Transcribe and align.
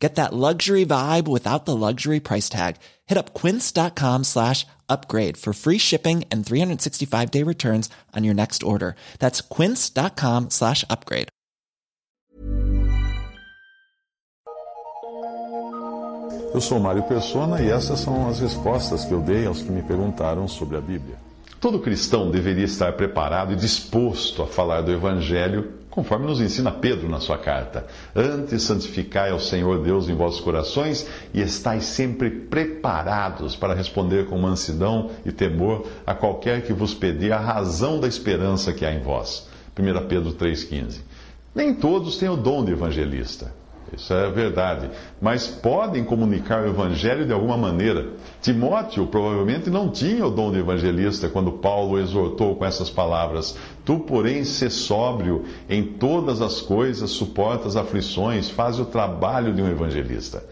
Get 0.00 0.14
that 0.14 0.32
luxury 0.32 0.86
vibe 0.86 1.28
without 1.28 1.66
the 1.66 1.76
luxury 1.76 2.20
price 2.20 2.48
tag. 2.48 2.76
Hit 3.06 3.18
up 3.18 3.34
quince.com 3.34 4.24
slash 4.24 4.66
upgrade 4.88 5.36
for 5.36 5.52
free 5.52 5.78
shipping 5.78 6.24
and 6.32 6.44
365 6.44 7.30
day 7.30 7.44
returns 7.44 7.90
on 8.16 8.24
your 8.24 8.34
next 8.34 8.62
order. 8.62 8.96
That's 9.18 9.42
quince.com 9.42 10.48
slash 10.50 10.84
upgrade. 10.88 11.28
Eu 16.52 16.60
sou 16.60 16.80
Mário 16.80 17.04
Persona 17.04 17.62
e 17.62 17.70
essas 17.70 18.00
são 18.00 18.28
as 18.28 18.40
respostas 18.40 19.04
que 19.04 19.12
eu 19.12 19.20
dei 19.20 19.46
aos 19.46 19.62
que 19.62 19.70
me 19.70 19.82
perguntaram 19.82 20.48
sobre 20.48 20.76
a 20.76 20.80
Bíblia. 20.80 21.16
Todo 21.60 21.78
cristão 21.78 22.30
deveria 22.30 22.64
estar 22.64 22.94
preparado 22.94 23.52
e 23.52 23.56
disposto 23.56 24.42
a 24.42 24.46
falar 24.46 24.80
do 24.80 24.90
Evangelho, 24.90 25.79
conforme 25.90 26.26
nos 26.26 26.40
ensina 26.40 26.70
Pedro 26.70 27.08
na 27.08 27.18
sua 27.20 27.36
carta. 27.36 27.86
Antes, 28.14 28.62
santificai 28.62 29.30
ao 29.30 29.40
Senhor 29.40 29.82
Deus 29.82 30.08
em 30.08 30.14
vossos 30.14 30.40
corações 30.40 31.06
e 31.34 31.40
estais 31.40 31.84
sempre 31.84 32.30
preparados 32.30 33.56
para 33.56 33.74
responder 33.74 34.26
com 34.26 34.38
mansidão 34.38 35.10
e 35.26 35.32
temor 35.32 35.86
a 36.06 36.14
qualquer 36.14 36.62
que 36.62 36.72
vos 36.72 36.94
pedir 36.94 37.32
a 37.32 37.40
razão 37.40 37.98
da 37.98 38.06
esperança 38.06 38.72
que 38.72 38.86
há 38.86 38.92
em 38.92 39.02
vós. 39.02 39.48
1 39.78 40.06
Pedro 40.06 40.32
3,15. 40.32 41.00
Nem 41.54 41.74
todos 41.74 42.16
têm 42.16 42.28
o 42.28 42.36
dom 42.36 42.64
de 42.64 42.72
evangelista. 42.72 43.52
Isso 43.92 44.12
é 44.14 44.30
verdade. 44.30 44.90
Mas 45.20 45.48
podem 45.48 46.04
comunicar 46.04 46.62
o 46.62 46.68
evangelho 46.68 47.26
de 47.26 47.32
alguma 47.32 47.56
maneira. 47.56 48.10
Timóteo 48.40 49.06
provavelmente 49.06 49.68
não 49.68 49.90
tinha 49.90 50.24
o 50.24 50.30
dom 50.30 50.52
de 50.52 50.58
evangelista 50.58 51.28
quando 51.28 51.52
Paulo 51.52 51.98
exortou 51.98 52.54
com 52.54 52.64
essas 52.64 52.88
palavras: 52.88 53.56
Tu, 53.84 53.98
porém, 54.00 54.44
se 54.44 54.70
sóbrio 54.70 55.44
em 55.68 55.82
todas 55.82 56.40
as 56.40 56.60
coisas, 56.60 57.10
suporta 57.10 57.66
as 57.66 57.76
aflições, 57.76 58.48
faz 58.48 58.78
o 58.78 58.84
trabalho 58.84 59.52
de 59.52 59.60
um 59.60 59.68
evangelista. 59.68 60.44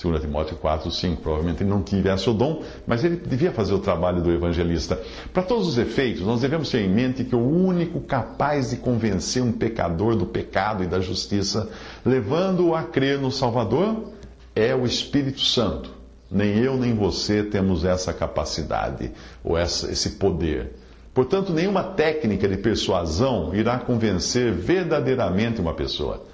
2 0.00 0.20
Timóteo 0.20 0.56
4, 0.56 0.90
5. 0.90 1.22
Provavelmente 1.22 1.62
ele 1.62 1.70
não 1.70 1.82
tivesse 1.82 2.28
o 2.28 2.34
dom, 2.34 2.62
mas 2.86 3.04
ele 3.04 3.16
devia 3.16 3.52
fazer 3.52 3.74
o 3.74 3.78
trabalho 3.78 4.22
do 4.22 4.32
evangelista. 4.32 5.00
Para 5.32 5.42
todos 5.42 5.68
os 5.68 5.78
efeitos, 5.78 6.22
nós 6.22 6.40
devemos 6.40 6.68
ter 6.68 6.80
em 6.80 6.88
mente 6.88 7.24
que 7.24 7.36
o 7.36 7.40
único 7.40 8.00
capaz 8.00 8.70
de 8.70 8.76
convencer 8.76 9.42
um 9.42 9.52
pecador 9.52 10.16
do 10.16 10.26
pecado 10.26 10.82
e 10.82 10.86
da 10.86 11.00
justiça, 11.00 11.70
levando-o 12.04 12.74
a 12.74 12.82
crer 12.82 13.18
no 13.18 13.30
Salvador, 13.30 14.12
é 14.54 14.74
o 14.74 14.84
Espírito 14.84 15.40
Santo. 15.40 15.90
Nem 16.30 16.58
eu 16.58 16.76
nem 16.76 16.94
você 16.94 17.44
temos 17.44 17.84
essa 17.84 18.12
capacidade 18.12 19.12
ou 19.44 19.56
essa, 19.56 19.90
esse 19.90 20.10
poder. 20.10 20.72
Portanto, 21.12 21.52
nenhuma 21.52 21.84
técnica 21.84 22.48
de 22.48 22.56
persuasão 22.56 23.54
irá 23.54 23.78
convencer 23.78 24.52
verdadeiramente 24.52 25.60
uma 25.60 25.72
pessoa. 25.72 26.24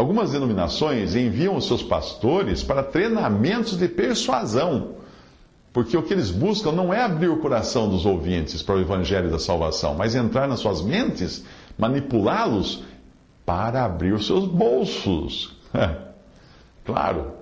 Algumas 0.00 0.30
denominações 0.30 1.14
enviam 1.14 1.56
os 1.56 1.66
seus 1.66 1.82
pastores 1.82 2.62
para 2.62 2.82
treinamentos 2.82 3.76
de 3.76 3.86
persuasão, 3.86 4.92
porque 5.74 5.94
o 5.94 6.02
que 6.02 6.14
eles 6.14 6.30
buscam 6.30 6.72
não 6.72 6.92
é 6.92 7.02
abrir 7.02 7.28
o 7.28 7.36
coração 7.36 7.86
dos 7.86 8.06
ouvintes 8.06 8.62
para 8.62 8.76
o 8.76 8.80
evangelho 8.80 9.30
da 9.30 9.38
salvação, 9.38 9.94
mas 9.94 10.14
entrar 10.14 10.48
nas 10.48 10.60
suas 10.60 10.80
mentes, 10.80 11.44
manipulá-los 11.76 12.82
para 13.44 13.84
abrir 13.84 14.14
os 14.14 14.26
seus 14.26 14.46
bolsos. 14.46 15.54
claro. 16.82 17.32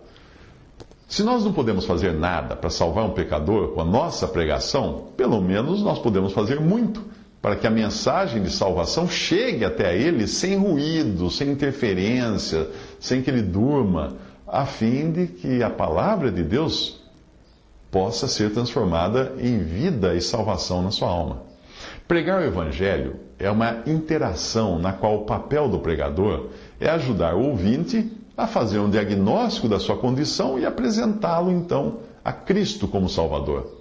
Se 1.06 1.23
nós 1.23 1.45
não 1.45 1.53
podemos 1.53 1.84
fazer 1.84 2.12
nada 2.12 2.57
para 2.57 2.70
salvar 2.70 3.05
um 3.05 3.13
pecador 3.13 3.68
com 3.68 3.83
a 3.83 3.85
nossa 3.85 4.27
pregação, 4.27 5.13
pelo 5.17 5.41
menos 5.41 5.80
nós 5.80 6.01
podemos 6.01 6.33
fazer 6.33 6.58
muito 6.58 7.05
para 7.40 7.56
que 7.56 7.66
a 7.66 7.70
mensagem 7.70 8.42
de 8.42 8.50
salvação 8.50 9.08
chegue 9.08 9.64
até 9.64 9.96
ele 9.96 10.26
sem 10.26 10.56
ruído, 10.56 11.30
sem 11.30 11.50
interferência, 11.50 12.68
sem 12.98 13.22
que 13.22 13.30
ele 13.30 13.42
durma, 13.42 14.16
a 14.46 14.66
fim 14.66 15.10
de 15.10 15.26
que 15.26 15.62
a 15.62 15.70
palavra 15.70 16.32
de 16.32 16.42
Deus 16.42 17.00
possa 17.90 18.26
ser 18.26 18.52
transformada 18.52 19.34
em 19.38 19.58
vida 19.58 20.14
e 20.14 20.20
salvação 20.20 20.82
na 20.82 20.90
sua 20.90 21.08
alma. 21.08 21.42
Pregar 22.06 22.40
o 22.40 22.44
Evangelho 22.44 23.16
é 23.38 23.50
uma 23.50 23.82
interação 23.86 24.78
na 24.78 24.92
qual 24.92 25.16
o 25.16 25.24
papel 25.24 25.68
do 25.68 25.78
pregador 25.78 26.48
é 26.80 26.88
ajudar 26.90 27.34
o 27.34 27.50
ouvinte 27.50 28.10
a 28.36 28.46
fazer 28.46 28.78
um 28.78 28.90
diagnóstico 28.90 29.68
da 29.68 29.78
sua 29.78 29.96
condição 29.96 30.58
e 30.58 30.66
apresentá-lo 30.66 31.50
então 31.50 32.00
a 32.24 32.32
Cristo 32.32 32.88
como 32.88 33.08
Salvador. 33.08 33.77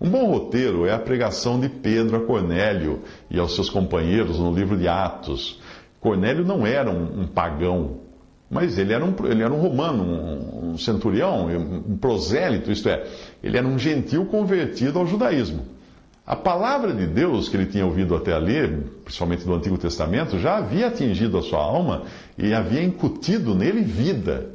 Um 0.00 0.08
bom 0.08 0.24
roteiro 0.26 0.86
é 0.86 0.92
a 0.92 0.98
pregação 0.98 1.60
de 1.60 1.68
Pedro 1.68 2.16
a 2.16 2.20
Cornélio 2.20 3.00
e 3.30 3.38
aos 3.38 3.54
seus 3.54 3.68
companheiros 3.68 4.38
no 4.38 4.50
livro 4.50 4.76
de 4.76 4.88
Atos. 4.88 5.60
Cornélio 6.00 6.42
não 6.42 6.66
era 6.66 6.90
um, 6.90 7.20
um 7.20 7.26
pagão, 7.26 7.98
mas 8.50 8.78
ele 8.78 8.94
era 8.94 9.04
um, 9.04 9.14
ele 9.26 9.42
era 9.42 9.52
um 9.52 9.60
romano, 9.60 10.02
um, 10.02 10.70
um 10.70 10.78
centurião, 10.78 11.48
um 11.48 11.98
prosélito, 11.98 12.72
isto 12.72 12.88
é, 12.88 13.06
ele 13.42 13.58
era 13.58 13.66
um 13.66 13.78
gentil 13.78 14.24
convertido 14.24 14.98
ao 14.98 15.06
judaísmo. 15.06 15.66
A 16.26 16.34
palavra 16.34 16.94
de 16.94 17.06
Deus 17.06 17.50
que 17.50 17.56
ele 17.56 17.66
tinha 17.66 17.84
ouvido 17.84 18.14
até 18.14 18.32
ali, 18.32 18.84
principalmente 19.04 19.44
do 19.44 19.54
Antigo 19.54 19.76
Testamento, 19.76 20.38
já 20.38 20.56
havia 20.56 20.86
atingido 20.86 21.36
a 21.36 21.42
sua 21.42 21.60
alma 21.60 22.04
e 22.38 22.54
havia 22.54 22.82
incutido 22.82 23.54
nele 23.54 23.82
vida. 23.82 24.48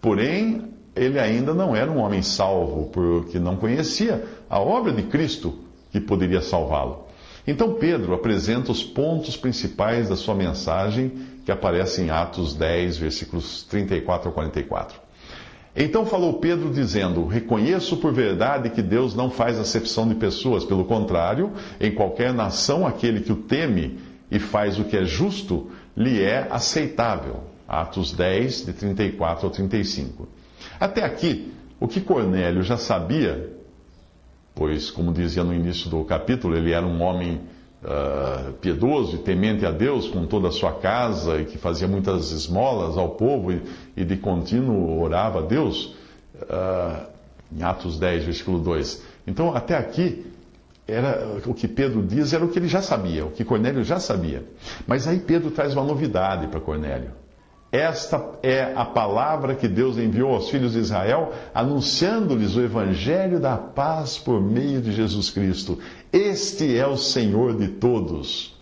Porém, 0.00 0.64
ele 0.98 1.18
ainda 1.18 1.54
não 1.54 1.74
era 1.74 1.90
um 1.90 1.98
homem 1.98 2.22
salvo, 2.22 2.90
porque 2.90 3.38
não 3.38 3.56
conhecia 3.56 4.24
a 4.48 4.60
obra 4.60 4.92
de 4.92 5.02
Cristo 5.02 5.58
que 5.90 6.00
poderia 6.00 6.40
salvá-lo. 6.40 7.06
Então 7.46 7.74
Pedro 7.74 8.12
apresenta 8.12 8.70
os 8.70 8.84
pontos 8.84 9.36
principais 9.36 10.08
da 10.08 10.16
sua 10.16 10.34
mensagem, 10.34 11.12
que 11.44 11.50
aparece 11.50 12.02
em 12.02 12.10
Atos 12.10 12.54
10, 12.54 12.98
versículos 12.98 13.62
34 13.62 14.28
a 14.28 14.32
44. 14.32 15.00
Então 15.74 16.04
falou 16.04 16.34
Pedro 16.34 16.70
dizendo: 16.70 17.26
Reconheço 17.26 17.96
por 17.96 18.12
verdade 18.12 18.68
que 18.68 18.82
Deus 18.82 19.14
não 19.14 19.30
faz 19.30 19.58
acepção 19.58 20.06
de 20.06 20.14
pessoas, 20.16 20.64
pelo 20.64 20.84
contrário, 20.84 21.52
em 21.80 21.90
qualquer 21.90 22.34
nação 22.34 22.86
aquele 22.86 23.20
que 23.20 23.32
o 23.32 23.36
teme 23.36 23.98
e 24.30 24.38
faz 24.38 24.78
o 24.78 24.84
que 24.84 24.96
é 24.96 25.04
justo, 25.04 25.70
lhe 25.96 26.22
é 26.22 26.48
aceitável. 26.50 27.44
Atos 27.66 28.12
10, 28.12 28.66
de 28.66 28.72
34 28.72 29.46
ao 29.46 29.50
35. 29.50 30.28
Até 30.78 31.04
aqui, 31.04 31.52
o 31.80 31.86
que 31.86 32.00
Cornélio 32.00 32.62
já 32.62 32.76
sabia, 32.76 33.52
pois, 34.54 34.90
como 34.90 35.12
dizia 35.12 35.44
no 35.44 35.54
início 35.54 35.88
do 35.88 36.04
capítulo, 36.04 36.56
ele 36.56 36.72
era 36.72 36.86
um 36.86 37.00
homem 37.02 37.40
uh, 37.82 38.52
piedoso 38.54 39.16
e 39.16 39.18
temente 39.18 39.64
a 39.64 39.70
Deus 39.70 40.08
com 40.08 40.26
toda 40.26 40.48
a 40.48 40.52
sua 40.52 40.72
casa 40.72 41.40
e 41.40 41.44
que 41.44 41.58
fazia 41.58 41.86
muitas 41.86 42.32
esmolas 42.32 42.96
ao 42.96 43.10
povo 43.10 43.52
e, 43.52 43.62
e 43.96 44.04
de 44.04 44.16
contínuo 44.16 45.00
orava 45.00 45.40
a 45.40 45.42
Deus, 45.42 45.94
uh, 46.42 47.06
em 47.56 47.62
Atos 47.62 47.98
10, 47.98 48.24
versículo 48.24 48.58
2. 48.58 49.02
Então, 49.26 49.54
até 49.54 49.76
aqui, 49.76 50.26
era 50.86 51.38
o 51.46 51.52
que 51.52 51.68
Pedro 51.68 52.02
diz 52.02 52.32
era 52.32 52.44
o 52.44 52.48
que 52.48 52.58
ele 52.58 52.66
já 52.66 52.80
sabia, 52.80 53.26
o 53.26 53.30
que 53.30 53.44
Cornélio 53.44 53.84
já 53.84 54.00
sabia. 54.00 54.42
Mas 54.86 55.06
aí 55.06 55.18
Pedro 55.18 55.50
traz 55.50 55.74
uma 55.74 55.84
novidade 55.84 56.46
para 56.48 56.60
Cornélio. 56.60 57.10
Esta 57.70 58.38
é 58.42 58.72
a 58.74 58.84
palavra 58.84 59.54
que 59.54 59.68
Deus 59.68 59.98
enviou 59.98 60.32
aos 60.32 60.48
filhos 60.48 60.72
de 60.72 60.78
Israel, 60.78 61.34
anunciando-lhes 61.54 62.56
o 62.56 62.62
evangelho 62.62 63.38
da 63.38 63.58
paz 63.58 64.16
por 64.16 64.40
meio 64.40 64.80
de 64.80 64.90
Jesus 64.90 65.28
Cristo. 65.28 65.78
Este 66.10 66.78
é 66.78 66.86
o 66.86 66.96
Senhor 66.96 67.58
de 67.58 67.68
todos. 67.68 68.58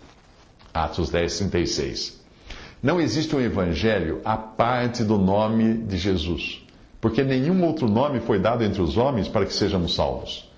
Atos 0.73 1.09
10, 1.09 1.37
36. 1.37 2.21
Não 2.83 2.99
existe 2.99 3.33
um 3.33 3.41
evangelho 3.41 4.21
à 4.25 4.35
parte 4.35 5.05
do 5.05 5.17
nome 5.17 5.73
de 5.73 5.97
Jesus, 5.97 6.63
porque 6.99 7.23
nenhum 7.23 7.63
outro 7.63 7.87
nome 7.87 8.19
foi 8.19 8.39
dado 8.39 8.63
entre 8.63 8.81
os 8.81 8.97
homens 8.97 9.29
para 9.29 9.45
que 9.45 9.53
sejamos 9.53 9.95
salvos. 9.95 10.51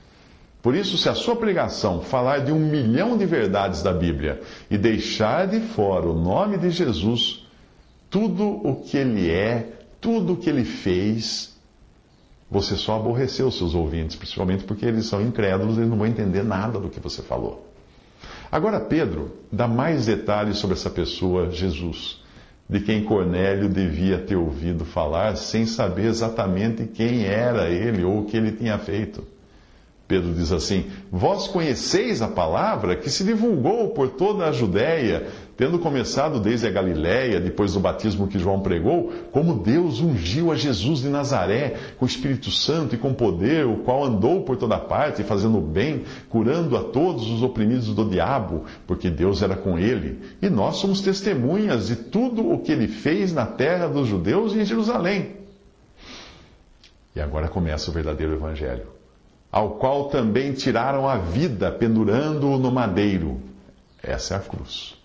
Por 0.62 0.76
isso, 0.76 0.98
se 0.98 1.08
a 1.08 1.14
sua 1.14 1.36
pregação 1.36 2.02
falar 2.02 2.40
de 2.40 2.52
um 2.52 2.60
milhão 2.60 3.16
de 3.16 3.26
verdades 3.26 3.82
da 3.82 3.94
Bíblia 3.94 4.42
e 4.70 4.78
deixar 4.78 5.48
de 5.48 5.60
fora 5.62 6.08
o 6.08 6.14
nome 6.14 6.58
de 6.58 6.70
Jesus, 6.72 7.48
tudo 8.10 8.46
o 8.46 8.76
que 8.78 8.98
ele 8.98 9.30
é, 9.30 9.74
tudo 10.02 10.34
o 10.34 10.38
que 10.38 10.50
ele 10.50 10.66
fez, 10.66 11.56
você 12.50 12.76
só 12.76 12.96
aborreceu 12.96 13.52
seus 13.52 13.76
ouvintes, 13.76 14.16
principalmente 14.16 14.64
porque 14.64 14.86
eles 14.86 15.06
são 15.06 15.22
incrédulos 15.22 15.78
e 15.78 15.82
não 15.82 15.98
vão 15.98 16.08
entender 16.08 16.44
nada 16.44 16.80
do 16.80 16.90
que 16.90 17.00
você 17.00 17.22
falou. 17.22 17.68
Agora, 18.52 18.80
Pedro 18.80 19.32
dá 19.52 19.68
mais 19.68 20.08
detalhes 20.08 20.58
sobre 20.58 20.76
essa 20.76 20.90
pessoa, 20.90 21.52
Jesus, 21.52 22.24
de 22.68 22.80
quem 22.80 23.04
Cornélio 23.04 23.70
devia 23.70 24.18
ter 24.18 24.36
ouvido 24.36 24.84
falar 24.84 25.36
sem 25.36 25.68
saber 25.68 26.06
exatamente 26.06 26.86
quem 26.86 27.26
era 27.26 27.70
ele 27.70 28.04
ou 28.04 28.22
o 28.22 28.26
que 28.26 28.36
ele 28.36 28.52
tinha 28.52 28.78
feito. 28.80 29.24
Pedro 30.10 30.34
diz 30.34 30.52
assim: 30.52 30.88
Vós 31.12 31.48
conheceis 31.48 32.20
a 32.20 32.28
palavra 32.28 32.96
que 32.96 33.12
se 33.12 33.24
divulgou 33.24 33.90
por 33.90 34.10
toda 34.10 34.48
a 34.48 34.52
Judéia, 34.52 35.28
tendo 35.56 35.78
começado 35.78 36.40
desde 36.40 36.66
a 36.66 36.72
Galiléia, 36.72 37.40
depois 37.40 37.74
do 37.74 37.80
batismo 37.80 38.28
que 38.28 38.40
João 38.40 38.60
pregou, 38.60 39.14
como 39.32 39.60
Deus 39.60 40.02
ungiu 40.02 40.52
a 40.52 40.56
Jesus 40.56 41.02
de 41.02 41.10
Nazaré 41.10 41.76
com 42.00 42.06
o 42.06 42.08
Espírito 42.08 42.50
Santo 42.50 42.96
e 42.96 42.98
com 42.98 43.14
poder, 43.14 43.68
o 43.68 43.84
qual 43.84 44.04
andou 44.04 44.42
por 44.42 44.58
toda 44.58 44.80
parte, 44.80 45.22
fazendo 45.22 45.62
bem, 45.62 46.06
curando 46.28 46.76
a 46.76 46.84
todos 46.86 47.30
os 47.30 47.44
oprimidos 47.44 47.94
do 47.94 48.10
diabo, 48.10 48.66
porque 48.88 49.12
Deus 49.12 49.44
era 49.44 49.56
com 49.56 49.78
ele. 49.78 50.20
E 50.42 50.50
nós 50.50 50.78
somos 50.78 51.02
testemunhas 51.02 51.86
de 51.86 51.96
tudo 51.96 52.52
o 52.52 52.58
que 52.58 52.72
ele 52.72 52.88
fez 52.88 53.32
na 53.32 53.46
terra 53.46 53.88
dos 53.88 54.08
judeus 54.08 54.56
e 54.56 54.62
em 54.62 54.66
Jerusalém. 54.66 55.34
E 57.16 57.22
agora 57.22 57.48
começa 57.48 57.92
o 57.92 57.94
verdadeiro 57.94 58.34
evangelho 58.34 58.99
ao 59.52 59.72
qual 59.72 60.10
também 60.10 60.54
tiraram 60.54 61.08
a 61.08 61.18
vida, 61.18 61.72
pendurando-o 61.72 62.58
no 62.58 62.72
madeiro. 62.72 63.40
Essa 64.02 64.36
é 64.36 64.38
a 64.38 64.42
cruz. 64.42 65.00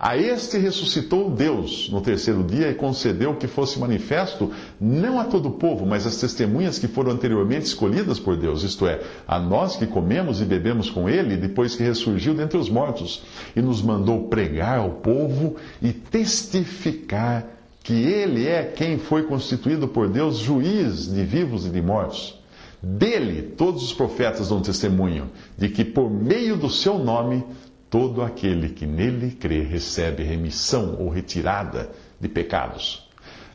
A 0.00 0.16
este 0.16 0.58
ressuscitou 0.58 1.28
Deus 1.28 1.90
no 1.90 2.00
terceiro 2.00 2.44
dia 2.44 2.70
e 2.70 2.74
concedeu 2.74 3.34
que 3.34 3.48
fosse 3.48 3.80
manifesto 3.80 4.52
não 4.80 5.18
a 5.18 5.24
todo 5.24 5.48
o 5.48 5.52
povo, 5.52 5.84
mas 5.84 6.06
às 6.06 6.18
testemunhas 6.18 6.78
que 6.78 6.86
foram 6.86 7.10
anteriormente 7.10 7.66
escolhidas 7.66 8.20
por 8.20 8.36
Deus, 8.36 8.62
isto 8.62 8.86
é, 8.86 9.02
a 9.26 9.40
nós 9.40 9.74
que 9.74 9.88
comemos 9.88 10.40
e 10.40 10.44
bebemos 10.44 10.88
com 10.88 11.08
ele 11.08 11.36
depois 11.36 11.74
que 11.74 11.82
ressurgiu 11.82 12.32
dentre 12.32 12.56
os 12.56 12.70
mortos, 12.70 13.24
e 13.56 13.60
nos 13.60 13.82
mandou 13.82 14.28
pregar 14.28 14.78
ao 14.78 14.90
povo 14.90 15.56
e 15.82 15.92
testificar 15.92 17.44
que 17.82 17.94
ele 17.94 18.46
é 18.46 18.62
quem 18.62 18.98
foi 18.98 19.24
constituído 19.24 19.88
por 19.88 20.08
Deus 20.08 20.38
juiz 20.38 21.12
de 21.12 21.24
vivos 21.24 21.66
e 21.66 21.70
de 21.70 21.82
mortos. 21.82 22.37
Dele, 22.82 23.42
todos 23.42 23.82
os 23.82 23.92
profetas 23.92 24.48
dão 24.48 24.60
testemunho 24.60 25.30
de 25.56 25.68
que, 25.68 25.84
por 25.84 26.08
meio 26.10 26.56
do 26.56 26.70
seu 26.70 26.98
nome, 26.98 27.44
todo 27.90 28.22
aquele 28.22 28.68
que 28.68 28.86
nele 28.86 29.32
crê 29.32 29.62
recebe 29.62 30.22
remissão 30.22 30.96
ou 30.98 31.08
retirada 31.08 31.90
de 32.20 32.28
pecados. 32.28 33.08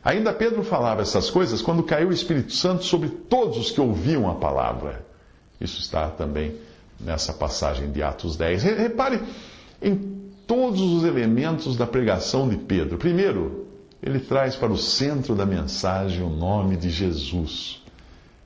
Ainda 0.04 0.32
Pedro 0.32 0.62
falava 0.62 1.00
essas 1.00 1.30
coisas 1.30 1.62
quando 1.62 1.82
caiu 1.82 2.08
o 2.08 2.12
Espírito 2.12 2.52
Santo 2.52 2.84
sobre 2.84 3.08
todos 3.08 3.56
os 3.56 3.70
que 3.70 3.80
ouviam 3.80 4.30
a 4.30 4.34
palavra. 4.34 5.06
Isso 5.58 5.80
está 5.80 6.10
também 6.10 6.56
nessa 7.00 7.32
passagem 7.32 7.90
de 7.90 8.02
Atos 8.02 8.36
10. 8.36 8.62
Repare 8.62 9.22
em 9.80 9.94
todos 10.46 10.80
os 10.80 11.04
elementos 11.04 11.76
da 11.76 11.86
pregação 11.86 12.46
de 12.46 12.58
Pedro. 12.58 12.98
Primeiro, 12.98 13.66
ele 14.02 14.20
traz 14.20 14.56
para 14.56 14.70
o 14.70 14.76
centro 14.76 15.34
da 15.34 15.46
mensagem 15.46 16.22
o 16.22 16.28
nome 16.28 16.76
de 16.76 16.90
Jesus. 16.90 17.82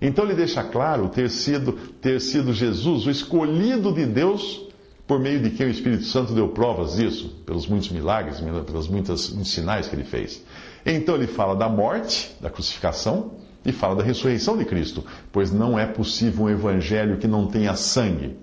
Então 0.00 0.24
ele 0.24 0.34
deixa 0.34 0.62
claro 0.62 1.08
ter 1.08 1.28
sido, 1.28 1.72
ter 2.00 2.20
sido 2.20 2.52
Jesus 2.52 3.06
o 3.06 3.10
escolhido 3.10 3.92
de 3.92 4.06
Deus, 4.06 4.66
por 5.06 5.18
meio 5.18 5.40
de 5.40 5.50
quem 5.50 5.66
o 5.66 5.70
Espírito 5.70 6.04
Santo 6.04 6.32
deu 6.32 6.48
provas 6.48 6.96
disso, 6.96 7.42
pelos 7.44 7.66
muitos 7.66 7.88
milagres, 7.88 8.40
pelos 8.66 8.88
muitos 8.88 9.34
sinais 9.44 9.88
que 9.88 9.96
ele 9.96 10.04
fez. 10.04 10.44
Então 10.86 11.16
ele 11.16 11.26
fala 11.26 11.56
da 11.56 11.68
morte, 11.68 12.36
da 12.40 12.50
crucificação, 12.50 13.32
e 13.64 13.72
fala 13.72 13.96
da 13.96 14.02
ressurreição 14.02 14.56
de 14.56 14.64
Cristo, 14.64 15.04
pois 15.32 15.52
não 15.52 15.78
é 15.78 15.84
possível 15.84 16.44
um 16.44 16.50
evangelho 16.50 17.18
que 17.18 17.26
não 17.26 17.46
tenha 17.46 17.74
sangue, 17.74 18.36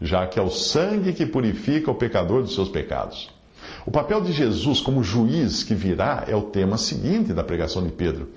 já 0.00 0.26
que 0.26 0.38
é 0.38 0.42
o 0.42 0.50
sangue 0.50 1.12
que 1.12 1.24
purifica 1.24 1.90
o 1.90 1.94
pecador 1.94 2.42
dos 2.42 2.54
seus 2.54 2.68
pecados. 2.68 3.30
O 3.86 3.90
papel 3.90 4.20
de 4.20 4.32
Jesus 4.32 4.80
como 4.80 5.02
juiz 5.02 5.62
que 5.62 5.74
virá 5.74 6.24
é 6.26 6.34
o 6.34 6.42
tema 6.42 6.76
seguinte 6.76 7.32
da 7.32 7.44
pregação 7.44 7.82
de 7.82 7.92
Pedro 7.92 8.28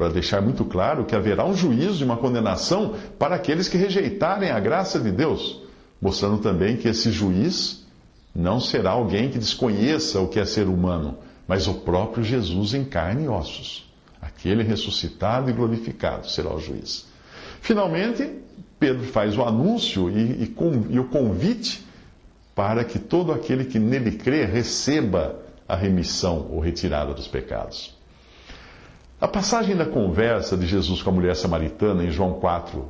para 0.00 0.08
deixar 0.08 0.40
muito 0.40 0.64
claro 0.64 1.04
que 1.04 1.14
haverá 1.14 1.44
um 1.44 1.54
juízo 1.54 2.02
e 2.02 2.06
uma 2.06 2.16
condenação 2.16 2.94
para 3.18 3.34
aqueles 3.34 3.68
que 3.68 3.76
rejeitarem 3.76 4.50
a 4.50 4.58
graça 4.58 4.98
de 4.98 5.12
Deus, 5.12 5.60
mostrando 6.00 6.38
também 6.38 6.78
que 6.78 6.88
esse 6.88 7.10
juiz 7.12 7.84
não 8.34 8.58
será 8.58 8.92
alguém 8.92 9.28
que 9.28 9.38
desconheça 9.38 10.18
o 10.18 10.26
que 10.26 10.40
é 10.40 10.46
ser 10.46 10.68
humano, 10.68 11.18
mas 11.46 11.68
o 11.68 11.74
próprio 11.74 12.24
Jesus 12.24 12.72
em 12.72 12.82
carne 12.82 13.24
e 13.24 13.28
ossos. 13.28 13.92
Aquele 14.22 14.62
ressuscitado 14.62 15.50
e 15.50 15.52
glorificado 15.52 16.26
será 16.30 16.48
o 16.48 16.58
juiz. 16.58 17.04
Finalmente, 17.60 18.26
Pedro 18.78 19.04
faz 19.04 19.36
o 19.36 19.42
anúncio 19.42 20.08
e, 20.08 20.44
e, 20.44 20.56
e 20.88 20.98
o 20.98 21.08
convite 21.08 21.84
para 22.54 22.84
que 22.84 22.98
todo 22.98 23.32
aquele 23.32 23.66
que 23.66 23.78
nele 23.78 24.12
crê 24.12 24.46
receba 24.46 25.38
a 25.68 25.76
remissão 25.76 26.48
ou 26.50 26.58
retirada 26.58 27.12
dos 27.12 27.28
pecados. 27.28 27.99
A 29.20 29.28
passagem 29.28 29.76
da 29.76 29.84
conversa 29.84 30.56
de 30.56 30.66
Jesus 30.66 31.02
com 31.02 31.10
a 31.10 31.12
mulher 31.12 31.36
samaritana 31.36 32.02
em 32.02 32.10
João 32.10 32.32
4 32.40 32.78
uh, 32.78 32.86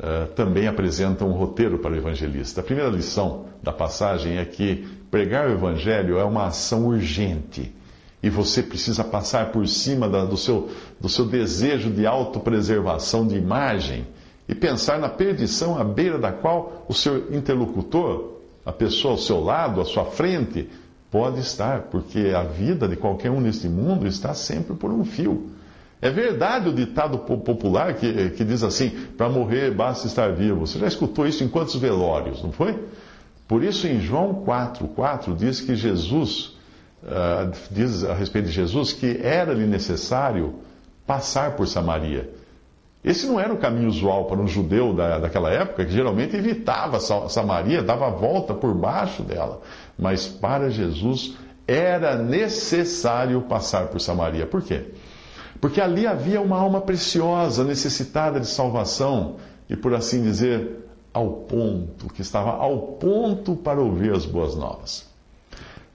eh, 0.00 0.26
também 0.34 0.66
apresenta 0.66 1.24
um 1.24 1.30
roteiro 1.30 1.78
para 1.78 1.92
o 1.92 1.96
evangelista. 1.96 2.60
A 2.60 2.64
primeira 2.64 2.90
lição 2.90 3.44
da 3.62 3.72
passagem 3.72 4.38
é 4.38 4.44
que 4.44 4.88
pregar 5.08 5.48
o 5.48 5.52
evangelho 5.52 6.18
é 6.18 6.24
uma 6.24 6.46
ação 6.46 6.88
urgente 6.88 7.72
e 8.20 8.28
você 8.28 8.60
precisa 8.60 9.04
passar 9.04 9.52
por 9.52 9.68
cima 9.68 10.08
da, 10.08 10.24
do, 10.24 10.36
seu, 10.36 10.68
do 11.00 11.08
seu 11.08 11.24
desejo 11.24 11.90
de 11.90 12.04
autopreservação 12.04 13.24
de 13.24 13.36
imagem 13.36 14.04
e 14.48 14.56
pensar 14.56 14.98
na 14.98 15.08
perdição 15.08 15.78
à 15.78 15.84
beira 15.84 16.18
da 16.18 16.32
qual 16.32 16.86
o 16.88 16.92
seu 16.92 17.32
interlocutor, 17.32 18.32
a 18.66 18.72
pessoa 18.72 19.12
ao 19.12 19.18
seu 19.18 19.44
lado, 19.44 19.80
à 19.80 19.84
sua 19.84 20.06
frente, 20.06 20.68
pode 21.08 21.38
estar, 21.38 21.82
porque 21.82 22.32
a 22.34 22.42
vida 22.42 22.88
de 22.88 22.96
qualquer 22.96 23.30
um 23.30 23.40
neste 23.40 23.68
mundo 23.68 24.08
está 24.08 24.34
sempre 24.34 24.74
por 24.74 24.90
um 24.90 25.04
fio. 25.04 25.56
É 26.00 26.10
verdade 26.10 26.68
o 26.68 26.72
ditado 26.72 27.18
popular 27.18 27.94
que, 27.94 28.30
que 28.30 28.44
diz 28.44 28.62
assim: 28.62 28.90
para 29.16 29.28
morrer 29.28 29.72
basta 29.72 30.06
estar 30.06 30.32
vivo. 30.32 30.60
Você 30.66 30.78
já 30.78 30.86
escutou 30.86 31.26
isso 31.26 31.42
em 31.42 31.48
quantos 31.48 31.74
velórios, 31.76 32.42
não 32.42 32.52
foi? 32.52 32.78
Por 33.48 33.64
isso, 33.64 33.86
em 33.86 34.00
João 34.00 34.34
4, 34.44 34.86
4 34.88 35.34
diz 35.34 35.60
que 35.60 35.74
Jesus, 35.74 36.56
uh, 37.02 37.50
diz 37.70 38.04
a 38.04 38.12
respeito 38.12 38.46
de 38.46 38.52
Jesus, 38.52 38.92
que 38.92 39.18
era-lhe 39.22 39.66
necessário 39.66 40.56
passar 41.06 41.56
por 41.56 41.66
Samaria. 41.66 42.30
Esse 43.02 43.26
não 43.26 43.40
era 43.40 43.52
o 43.52 43.56
caminho 43.56 43.88
usual 43.88 44.26
para 44.26 44.38
um 44.38 44.46
judeu 44.46 44.92
da, 44.92 45.18
daquela 45.18 45.50
época, 45.50 45.84
que 45.84 45.92
geralmente 45.92 46.36
evitava 46.36 47.00
Samaria, 47.00 47.82
dava 47.82 48.08
a 48.08 48.10
volta 48.10 48.52
por 48.52 48.74
baixo 48.74 49.22
dela. 49.22 49.62
Mas 49.98 50.26
para 50.26 50.68
Jesus 50.68 51.36
era 51.66 52.16
necessário 52.16 53.40
passar 53.42 53.86
por 53.86 54.00
Samaria. 54.00 54.46
Por 54.46 54.62
quê? 54.62 54.92
Porque 55.60 55.80
ali 55.80 56.06
havia 56.06 56.40
uma 56.40 56.58
alma 56.58 56.80
preciosa, 56.80 57.64
necessitada 57.64 58.38
de 58.38 58.46
salvação, 58.46 59.36
e 59.68 59.76
por 59.76 59.94
assim 59.94 60.22
dizer, 60.22 60.88
ao 61.12 61.30
ponto, 61.30 62.06
que 62.12 62.22
estava 62.22 62.52
ao 62.52 62.78
ponto 62.78 63.56
para 63.56 63.80
ouvir 63.80 64.12
as 64.12 64.24
boas 64.24 64.54
novas. 64.54 65.06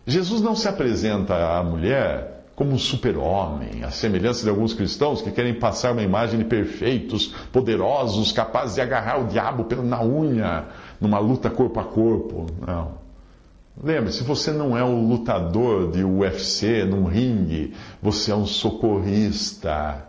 Jesus 0.06 0.42
não 0.42 0.56
se 0.56 0.68
apresenta 0.68 1.58
à 1.58 1.64
mulher 1.64 2.44
como 2.56 2.72
um 2.72 2.78
super-homem, 2.78 3.84
à 3.84 3.90
semelhança 3.90 4.44
de 4.44 4.50
alguns 4.50 4.74
cristãos 4.74 5.22
que 5.22 5.32
querem 5.32 5.56
passar 5.56 5.92
uma 5.92 6.04
imagem 6.04 6.38
de 6.38 6.46
perfeitos, 6.46 7.34
poderosos, 7.52 8.32
capazes 8.32 8.76
de 8.76 8.82
agarrar 8.82 9.22
o 9.22 9.28
diabo 9.28 9.66
na 9.82 10.04
unha, 10.04 10.66
numa 11.02 11.20
luta 11.20 11.50
corpo 11.50 11.80
a 11.80 11.84
corpo. 11.84 12.46
Não. 12.66 13.03
Lembre-se, 13.82 14.24
você 14.24 14.52
não 14.52 14.78
é 14.78 14.84
um 14.84 15.08
lutador 15.08 15.92
de 15.92 16.04
UFC 16.04 16.86
num 16.86 17.06
ringue, 17.06 17.74
você 18.02 18.32
é 18.32 18.36
um 18.36 18.46
socorrista 18.46 20.06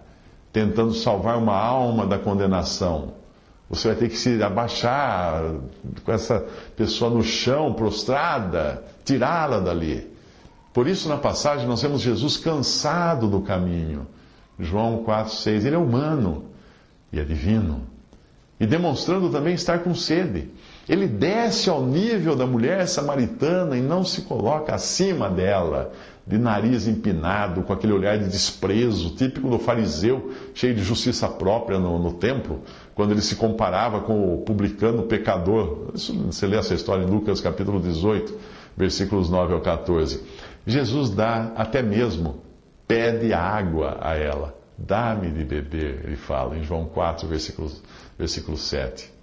tentando 0.52 0.94
salvar 0.94 1.36
uma 1.38 1.56
alma 1.56 2.06
da 2.06 2.18
condenação. 2.18 3.14
Você 3.68 3.88
vai 3.88 3.96
ter 3.96 4.08
que 4.08 4.16
se 4.16 4.40
abaixar 4.42 5.42
com 6.04 6.12
essa 6.12 6.46
pessoa 6.76 7.10
no 7.10 7.24
chão, 7.24 7.72
prostrada, 7.72 8.84
tirá-la 9.04 9.58
dali. 9.58 10.08
Por 10.72 10.86
isso, 10.86 11.08
na 11.08 11.16
passagem, 11.16 11.66
nós 11.66 11.82
vemos 11.82 12.02
Jesus 12.02 12.36
cansado 12.36 13.28
do 13.28 13.40
caminho. 13.40 14.06
João 14.58 15.02
4, 15.02 15.32
6. 15.32 15.64
Ele 15.64 15.74
é 15.74 15.78
humano 15.78 16.44
e 17.12 17.18
é 17.18 17.24
divino. 17.24 17.82
E 18.60 18.66
demonstrando 18.66 19.30
também 19.30 19.54
estar 19.54 19.80
com 19.80 19.94
sede. 19.94 20.50
Ele 20.88 21.06
desce 21.06 21.70
ao 21.70 21.84
nível 21.84 22.36
da 22.36 22.46
mulher 22.46 22.86
samaritana 22.86 23.76
e 23.76 23.80
não 23.80 24.04
se 24.04 24.22
coloca 24.22 24.74
acima 24.74 25.30
dela, 25.30 25.92
de 26.26 26.36
nariz 26.36 26.86
empinado, 26.86 27.62
com 27.62 27.72
aquele 27.72 27.92
olhar 27.92 28.18
de 28.18 28.28
desprezo, 28.28 29.14
típico 29.14 29.48
do 29.48 29.58
fariseu, 29.58 30.32
cheio 30.54 30.74
de 30.74 30.82
justiça 30.82 31.26
própria 31.26 31.78
no, 31.78 31.98
no 31.98 32.12
templo, 32.14 32.60
quando 32.94 33.12
ele 33.12 33.22
se 33.22 33.36
comparava 33.36 34.00
com 34.00 34.34
o 34.34 34.42
publicano 34.42 35.04
pecador. 35.04 35.90
Isso, 35.94 36.14
você 36.24 36.46
lê 36.46 36.56
essa 36.56 36.74
história 36.74 37.02
em 37.02 37.10
Lucas 37.10 37.40
capítulo 37.40 37.80
18, 37.80 38.38
versículos 38.76 39.30
9 39.30 39.54
ao 39.54 39.60
14. 39.60 40.22
Jesus 40.66 41.10
dá 41.10 41.52
até 41.56 41.82
mesmo, 41.82 42.42
pede 42.86 43.32
água 43.32 43.98
a 44.00 44.14
ela. 44.16 44.54
Dá-me 44.76 45.30
de 45.30 45.44
beber, 45.44 46.02
ele 46.04 46.16
fala, 46.16 46.58
em 46.58 46.62
João 46.62 46.84
4, 46.86 47.26
versículo, 47.28 47.70
versículo 48.18 48.56
7 48.56 49.14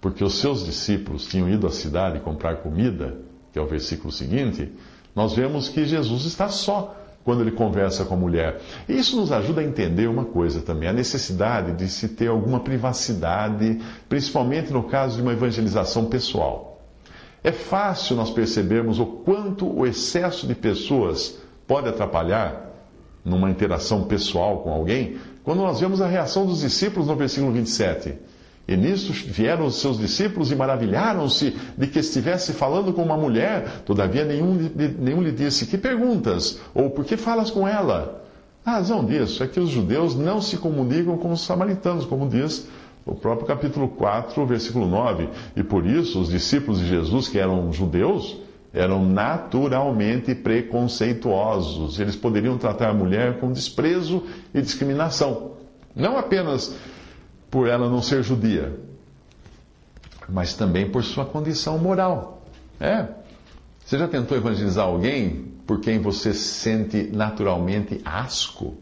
porque 0.00 0.24
os 0.24 0.38
seus 0.38 0.64
discípulos 0.64 1.26
tinham 1.26 1.48
ido 1.48 1.66
à 1.66 1.70
cidade 1.70 2.20
comprar 2.20 2.56
comida, 2.56 3.18
que 3.52 3.58
é 3.58 3.62
o 3.62 3.66
versículo 3.66 4.12
seguinte, 4.12 4.72
nós 5.14 5.34
vemos 5.34 5.68
que 5.68 5.84
Jesus 5.84 6.24
está 6.24 6.48
só, 6.48 6.96
quando 7.24 7.42
ele 7.42 7.50
conversa 7.50 8.04
com 8.04 8.14
a 8.14 8.16
mulher. 8.16 8.60
E 8.88 8.98
isso 8.98 9.16
nos 9.16 9.30
ajuda 9.30 9.60
a 9.60 9.64
entender 9.64 10.08
uma 10.08 10.24
coisa 10.24 10.62
também: 10.62 10.88
a 10.88 10.92
necessidade 10.92 11.72
de 11.72 11.88
se 11.88 12.08
ter 12.08 12.28
alguma 12.28 12.60
privacidade, 12.60 13.80
principalmente 14.08 14.72
no 14.72 14.84
caso 14.84 15.16
de 15.16 15.22
uma 15.22 15.32
evangelização 15.32 16.06
pessoal. 16.06 16.80
É 17.42 17.52
fácil 17.52 18.16
nós 18.16 18.30
percebermos 18.30 18.98
o 18.98 19.06
quanto 19.06 19.66
o 19.66 19.86
excesso 19.86 20.46
de 20.46 20.54
pessoas 20.54 21.38
pode 21.66 21.88
atrapalhar 21.88 22.70
numa 23.24 23.50
interação 23.50 24.04
pessoal 24.04 24.58
com 24.58 24.72
alguém, 24.72 25.18
quando 25.42 25.58
nós 25.58 25.80
vemos 25.80 26.00
a 26.00 26.06
reação 26.06 26.46
dos 26.46 26.60
discípulos 26.60 27.08
no 27.08 27.16
versículo 27.16 27.52
27. 27.52 28.14
E 28.68 28.76
nisso 28.76 29.12
vieram 29.12 29.66
os 29.66 29.80
seus 29.80 29.98
discípulos 29.98 30.52
e 30.52 30.54
maravilharam-se 30.54 31.56
de 31.76 31.86
que 31.86 31.98
estivesse 31.98 32.52
falando 32.52 32.92
com 32.92 33.02
uma 33.02 33.16
mulher. 33.16 33.82
Todavia, 33.84 34.24
nenhum, 34.24 34.70
nenhum 34.98 35.22
lhe 35.22 35.32
disse: 35.32 35.66
Que 35.66 35.76
perguntas? 35.76 36.60
Ou 36.74 36.90
por 36.90 37.04
que 37.04 37.16
falas 37.16 37.50
com 37.50 37.66
ela? 37.66 38.22
A 38.64 38.72
razão 38.72 39.04
disso 39.04 39.42
é 39.42 39.46
que 39.46 39.58
os 39.58 39.70
judeus 39.70 40.14
não 40.14 40.40
se 40.40 40.56
comunicam 40.56 41.16
com 41.16 41.32
os 41.32 41.40
samaritanos, 41.40 42.04
como 42.04 42.28
diz 42.28 42.68
o 43.04 43.14
próprio 43.14 43.46
capítulo 43.46 43.88
4, 43.88 44.46
versículo 44.46 44.86
9. 44.86 45.28
E 45.56 45.62
por 45.62 45.86
isso, 45.86 46.20
os 46.20 46.28
discípulos 46.28 46.78
de 46.78 46.86
Jesus, 46.86 47.28
que 47.28 47.38
eram 47.38 47.72
judeus, 47.72 48.36
eram 48.72 49.04
naturalmente 49.04 50.34
preconceituosos. 50.34 51.98
Eles 51.98 52.14
poderiam 52.14 52.56
tratar 52.56 52.90
a 52.90 52.94
mulher 52.94 53.40
com 53.40 53.50
desprezo 53.50 54.22
e 54.54 54.60
discriminação. 54.60 55.52
Não 55.94 56.16
apenas 56.16 56.76
por 57.50 57.68
ela 57.68 57.88
não 57.88 58.00
ser 58.00 58.22
judia, 58.22 58.72
mas 60.28 60.54
também 60.54 60.88
por 60.88 61.02
sua 61.02 61.24
condição 61.24 61.78
moral. 61.78 62.42
É. 62.78 63.06
Você 63.84 63.98
já 63.98 64.06
tentou 64.06 64.36
evangelizar 64.36 64.86
alguém 64.86 65.50
por 65.66 65.80
quem 65.80 65.98
você 65.98 66.32
sente 66.32 67.10
naturalmente 67.12 68.00
asco? 68.04 68.74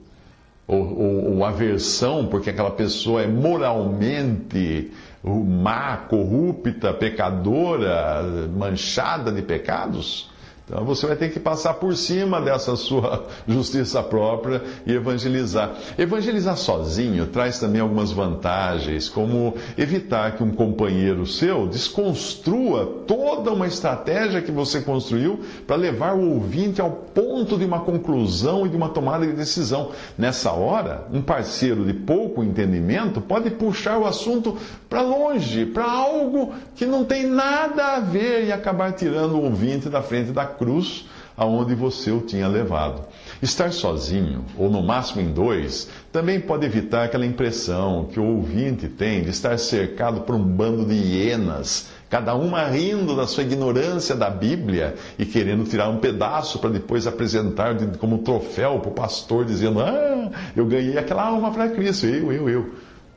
Ou, 0.67 0.99
ou, 0.99 1.37
ou 1.37 1.45
aversão 1.45 2.27
porque 2.27 2.51
aquela 2.51 2.71
pessoa 2.71 3.23
é 3.23 3.27
moralmente 3.27 4.93
má, 5.25 5.97
corrupta, 5.97 6.93
pecadora, 6.93 8.23
manchada 8.55 9.33
de 9.33 9.41
pecados? 9.41 10.31
Então 10.69 10.85
você 10.85 11.07
vai 11.07 11.17
ter 11.17 11.31
que 11.31 11.41
passar 11.41 11.75
por 11.75 11.97
cima 11.97 12.43
dessa 12.43 12.77
sua 12.77 13.25
justiça 13.49 14.03
própria 14.03 14.63
e 14.87 14.93
evangelizar. 14.93 15.73
Evangelizar 15.97 16.59
sozinho 16.59 17.27
traz 17.27 17.59
também 17.59 17.81
algumas 17.81 18.13
vantagens, 18.13 19.09
como 19.09 19.55
evitar 19.79 20.37
que 20.37 20.43
um 20.43 20.51
companheiro 20.51 21.27
seu 21.27 21.67
desconstrua 21.67 23.05
toda 23.07 23.51
uma 23.51 23.67
estratégia 23.67 24.43
que 24.43 24.53
você 24.53 24.83
construiu 24.83 25.41
para 25.67 25.77
levar 25.77 26.15
o 26.15 26.35
ouvinte 26.35 26.83
ao 26.83 26.91
ponto 26.91 27.57
de 27.57 27.65
uma 27.65 27.81
conclusão 27.81 28.67
e 28.67 28.69
de 28.69 28.77
uma 28.77 28.91
tomada 28.91 29.27
de 29.27 29.33
decisão. 29.33 29.93
Nessa 30.19 30.53
hora, 30.53 31.07
um 31.11 31.23
parceiro 31.23 31.85
de 31.85 31.95
pouco 31.95 32.45
entendimento 32.45 33.23
pode 33.23 33.51
puxar 33.51 33.97
o 33.97 34.07
assunto 34.07 34.57
para 34.89 35.01
longe, 35.01 35.65
para 35.65 35.91
algo 35.91 36.53
que 36.75 36.85
não 36.85 37.05
tem 37.05 37.27
nada 37.27 37.97
a 37.97 38.01
ver 38.01 38.47
e 38.47 38.53
acabar 38.53 38.93
tirando 38.93 39.33
o 39.33 39.45
ouvinte 39.45 39.89
da 39.89 40.03
frente 40.03 40.31
da 40.31 40.45
cruz 40.59 41.07
aonde 41.39 41.73
você 41.73 42.11
o 42.11 42.21
tinha 42.21 42.49
levado. 42.49 43.03
Estar 43.41 43.73
sozinho, 43.73 44.45
ou 44.57 44.69
no 44.69 44.83
máximo 44.83 45.21
em 45.21 45.33
dois, 45.33 45.89
também 46.13 46.41
pode 46.41 46.67
evitar 46.67 47.05
aquela 47.05 47.25
impressão 47.25 48.09
que 48.13 48.19
o 48.19 48.25
ouvinte 48.25 48.89
tem 48.89 49.23
de 49.23 49.31
estar 49.31 49.57
cercado 49.57 50.23
por 50.23 50.35
um 50.35 50.43
bando 50.43 50.85
de 50.85 50.95
hienas, 50.95 51.91
cada 52.11 52.35
uma 52.35 52.65
rindo 52.65 53.15
da 53.15 53.27
sua 53.27 53.45
ignorância 53.45 54.17
da 54.17 54.29
Bíblia 54.29 54.97
e 55.17 55.25
querendo 55.25 55.65
tirar 55.65 55.89
um 55.89 55.99
pedaço 55.99 56.59
para 56.59 56.71
depois 56.71 57.07
apresentar 57.07 57.77
como 57.99 58.19
troféu 58.19 58.81
para 58.81 58.91
o 58.91 58.95
pastor, 58.95 59.45
dizendo: 59.45 59.81
Ah, 59.81 60.31
eu 60.57 60.67
ganhei 60.67 60.99
aquela 60.99 61.23
alma 61.23 61.53
para 61.53 61.69
Cristo, 61.69 62.07
eu, 62.07 62.33
eu, 62.33 62.49
eu. 62.49 62.75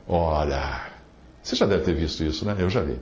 Ora, 0.08 0.92
você 1.42 1.56
já 1.56 1.66
deve 1.66 1.84
ter 1.84 1.96
visto 1.96 2.24
isso, 2.24 2.46
né? 2.46 2.56
Eu 2.60 2.70
já 2.70 2.82
vi. 2.82 2.98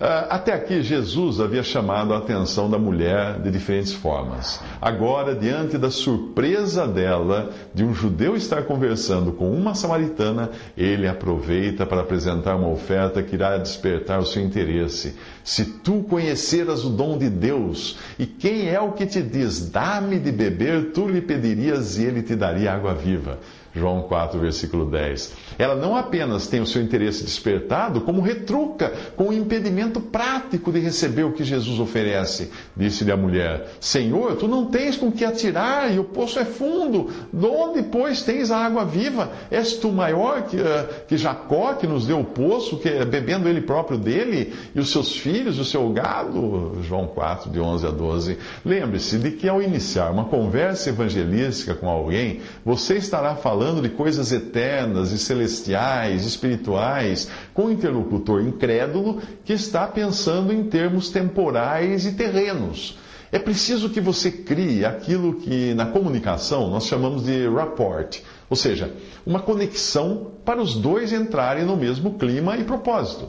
Ah, 0.00 0.36
até 0.36 0.52
aqui, 0.52 0.80
Jesus 0.80 1.40
havia 1.40 1.64
chamado 1.64 2.14
a 2.14 2.18
atenção 2.18 2.70
da 2.70 2.78
mulher 2.78 3.40
de 3.40 3.50
diferentes 3.50 3.92
formas. 3.92 4.60
Agora, 4.80 5.34
diante 5.34 5.76
da 5.76 5.90
surpresa 5.90 6.86
dela 6.86 7.50
de 7.74 7.82
um 7.82 7.92
judeu 7.92 8.36
estar 8.36 8.62
conversando 8.62 9.32
com 9.32 9.50
uma 9.50 9.74
samaritana, 9.74 10.50
ele 10.76 11.08
aproveita 11.08 11.84
para 11.84 12.02
apresentar 12.02 12.54
uma 12.54 12.68
oferta 12.68 13.24
que 13.24 13.34
irá 13.34 13.58
despertar 13.58 14.20
o 14.20 14.26
seu 14.26 14.40
interesse. 14.40 15.16
Se 15.42 15.64
tu 15.64 16.04
conheceras 16.08 16.84
o 16.84 16.90
dom 16.90 17.18
de 17.18 17.28
Deus, 17.28 17.98
e 18.20 18.24
quem 18.24 18.68
é 18.68 18.80
o 18.80 18.92
que 18.92 19.04
te 19.04 19.20
diz, 19.20 19.68
dá-me 19.68 20.20
de 20.20 20.30
beber, 20.30 20.92
tu 20.92 21.08
lhe 21.08 21.20
pedirias 21.20 21.98
e 21.98 22.04
ele 22.04 22.22
te 22.22 22.36
daria 22.36 22.72
água 22.72 22.94
viva. 22.94 23.40
João 23.78 24.02
4, 24.02 24.38
versículo 24.38 24.84
10. 24.90 25.34
Ela 25.58 25.74
não 25.74 25.96
apenas 25.96 26.46
tem 26.46 26.60
o 26.60 26.66
seu 26.66 26.82
interesse 26.82 27.24
despertado, 27.24 28.00
como 28.00 28.20
retruca 28.20 28.92
com 29.16 29.28
o 29.28 29.32
impedimento 29.32 30.00
prático 30.00 30.72
de 30.72 30.80
receber 30.80 31.24
o 31.24 31.32
que 31.32 31.44
Jesus 31.44 31.78
oferece. 31.78 32.50
Disse-lhe 32.76 33.12
a 33.12 33.16
mulher: 33.16 33.68
Senhor, 33.80 34.36
tu 34.36 34.48
não 34.48 34.66
tens 34.66 34.96
com 34.96 35.10
que 35.10 35.24
atirar 35.24 35.92
e 35.92 35.98
o 35.98 36.04
poço 36.04 36.38
é 36.38 36.44
fundo. 36.44 37.10
De 37.32 37.46
onde, 37.46 37.82
pois, 37.84 38.22
tens 38.22 38.50
a 38.50 38.58
água 38.58 38.84
viva? 38.84 39.30
És 39.50 39.74
tu 39.74 39.90
maior 39.90 40.42
que, 40.42 40.56
uh, 40.56 41.06
que 41.06 41.16
Jacó, 41.16 41.74
que 41.74 41.86
nos 41.86 42.06
deu 42.06 42.20
o 42.20 42.24
poço, 42.24 42.78
que, 42.78 43.04
bebendo 43.04 43.48
ele 43.48 43.60
próprio 43.60 43.98
dele, 43.98 44.52
e 44.74 44.80
os 44.80 44.90
seus 44.90 45.16
filhos, 45.16 45.58
o 45.58 45.64
seu 45.64 45.88
gado? 45.90 46.78
João 46.82 47.06
4, 47.06 47.50
de 47.50 47.60
11 47.60 47.86
a 47.86 47.90
12. 47.90 48.38
Lembre-se 48.64 49.18
de 49.18 49.32
que 49.32 49.48
ao 49.48 49.62
iniciar 49.62 50.10
uma 50.10 50.24
conversa 50.24 50.88
evangelística 50.88 51.74
com 51.74 51.88
alguém, 51.88 52.40
você 52.64 52.96
estará 52.96 53.34
falando 53.34 53.67
falando 53.68 53.82
de 53.82 53.90
coisas 53.90 54.32
eternas 54.32 55.12
e 55.12 55.18
celestiais, 55.18 56.24
espirituais, 56.24 57.30
com 57.52 57.66
um 57.66 57.70
interlocutor 57.70 58.40
incrédulo 58.40 59.20
que 59.44 59.52
está 59.52 59.86
pensando 59.86 60.54
em 60.54 60.64
termos 60.64 61.10
temporais 61.10 62.06
e 62.06 62.12
terrenos. 62.12 62.96
É 63.30 63.38
preciso 63.38 63.90
que 63.90 64.00
você 64.00 64.30
crie 64.30 64.86
aquilo 64.86 65.34
que 65.34 65.74
na 65.74 65.84
comunicação 65.84 66.70
nós 66.70 66.86
chamamos 66.86 67.24
de 67.24 67.46
rapport, 67.46 68.22
ou 68.48 68.56
seja, 68.56 68.94
uma 69.26 69.40
conexão 69.40 70.30
para 70.46 70.62
os 70.62 70.74
dois 70.74 71.12
entrarem 71.12 71.66
no 71.66 71.76
mesmo 71.76 72.14
clima 72.14 72.56
e 72.56 72.64
propósito. 72.64 73.28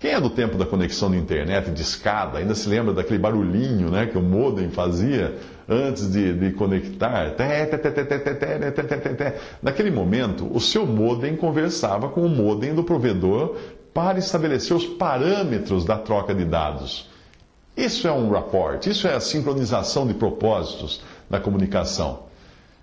Quem 0.00 0.12
é 0.12 0.20
do 0.20 0.30
tempo 0.30 0.56
da 0.56 0.64
conexão 0.64 1.10
de 1.10 1.18
internet, 1.18 1.70
de 1.70 1.82
escada, 1.82 2.38
ainda 2.38 2.54
se 2.54 2.68
lembra 2.70 2.94
daquele 2.94 3.18
barulhinho 3.18 3.90
né, 3.90 4.06
que 4.06 4.16
o 4.16 4.22
modem 4.22 4.70
fazia 4.70 5.34
antes 5.68 6.10
de, 6.10 6.32
de 6.32 6.52
conectar? 6.52 7.34
Naquele 9.62 9.90
momento, 9.90 10.48
o 10.52 10.60
seu 10.60 10.86
modem 10.86 11.36
conversava 11.36 12.08
com 12.08 12.22
o 12.22 12.28
modem 12.28 12.74
do 12.74 12.84
provedor 12.84 13.56
para 13.92 14.18
estabelecer 14.18 14.76
os 14.76 14.86
parâmetros 14.86 15.84
da 15.84 15.96
troca 15.96 16.34
de 16.34 16.44
dados. 16.44 17.08
Isso 17.76 18.06
é 18.06 18.12
um 18.12 18.30
rapport, 18.30 18.86
isso 18.86 19.06
é 19.08 19.14
a 19.14 19.20
sincronização 19.20 20.06
de 20.06 20.14
propósitos 20.14 21.02
da 21.28 21.40
comunicação. 21.40 22.24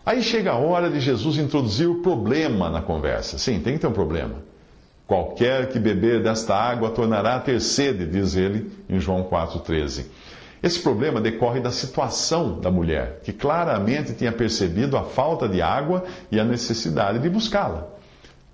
Aí 0.06 0.24
chega 0.24 0.52
a 0.52 0.58
hora 0.58 0.90
de 0.90 1.00
Jesus 1.00 1.38
introduzir 1.38 1.88
o 1.88 2.02
problema 2.02 2.70
na 2.70 2.82
conversa. 2.82 3.38
Sim, 3.38 3.60
tem 3.60 3.74
que 3.74 3.80
ter 3.80 3.88
um 3.88 3.94
problema. 3.94 4.36
Qualquer 5.06 5.70
que 5.70 5.78
beber 5.78 6.24
desta 6.24 6.56
água 6.56 6.90
tornará 6.90 7.36
a 7.36 7.40
ter 7.40 7.60
sede, 7.62 8.06
diz 8.06 8.36
ele 8.36 8.72
em 8.90 9.00
João 9.00 9.24
4,13. 9.24 10.06
Esse 10.64 10.80
problema 10.80 11.20
decorre 11.20 11.60
da 11.60 11.72
situação 11.72 12.60
da 12.60 12.70
mulher, 12.70 13.20
que 13.24 13.34
claramente 13.34 14.14
tinha 14.14 14.32
percebido 14.32 14.96
a 14.96 15.04
falta 15.04 15.50
de 15.50 15.62
água 15.62 16.04
e 16.32 16.40
a 16.40 16.44
necessidade 16.44 17.18
de 17.20 17.30
buscá-la. 17.30 17.88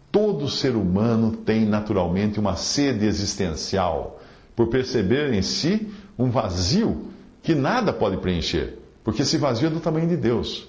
Todo 0.09 0.49
ser 0.49 0.75
humano 0.75 1.33
tem 1.33 1.65
naturalmente 1.65 2.39
uma 2.39 2.55
sede 2.55 3.05
existencial, 3.05 4.21
por 4.55 4.67
perceber 4.67 5.33
em 5.33 5.41
si 5.41 5.91
um 6.17 6.29
vazio 6.29 7.07
que 7.43 7.53
nada 7.53 7.91
pode 7.91 8.17
preencher, 8.17 8.79
porque 9.03 9.21
esse 9.23 9.37
vazio 9.37 9.67
é 9.67 9.69
do 9.69 9.79
tamanho 9.81 10.07
de 10.07 10.15
Deus. 10.15 10.67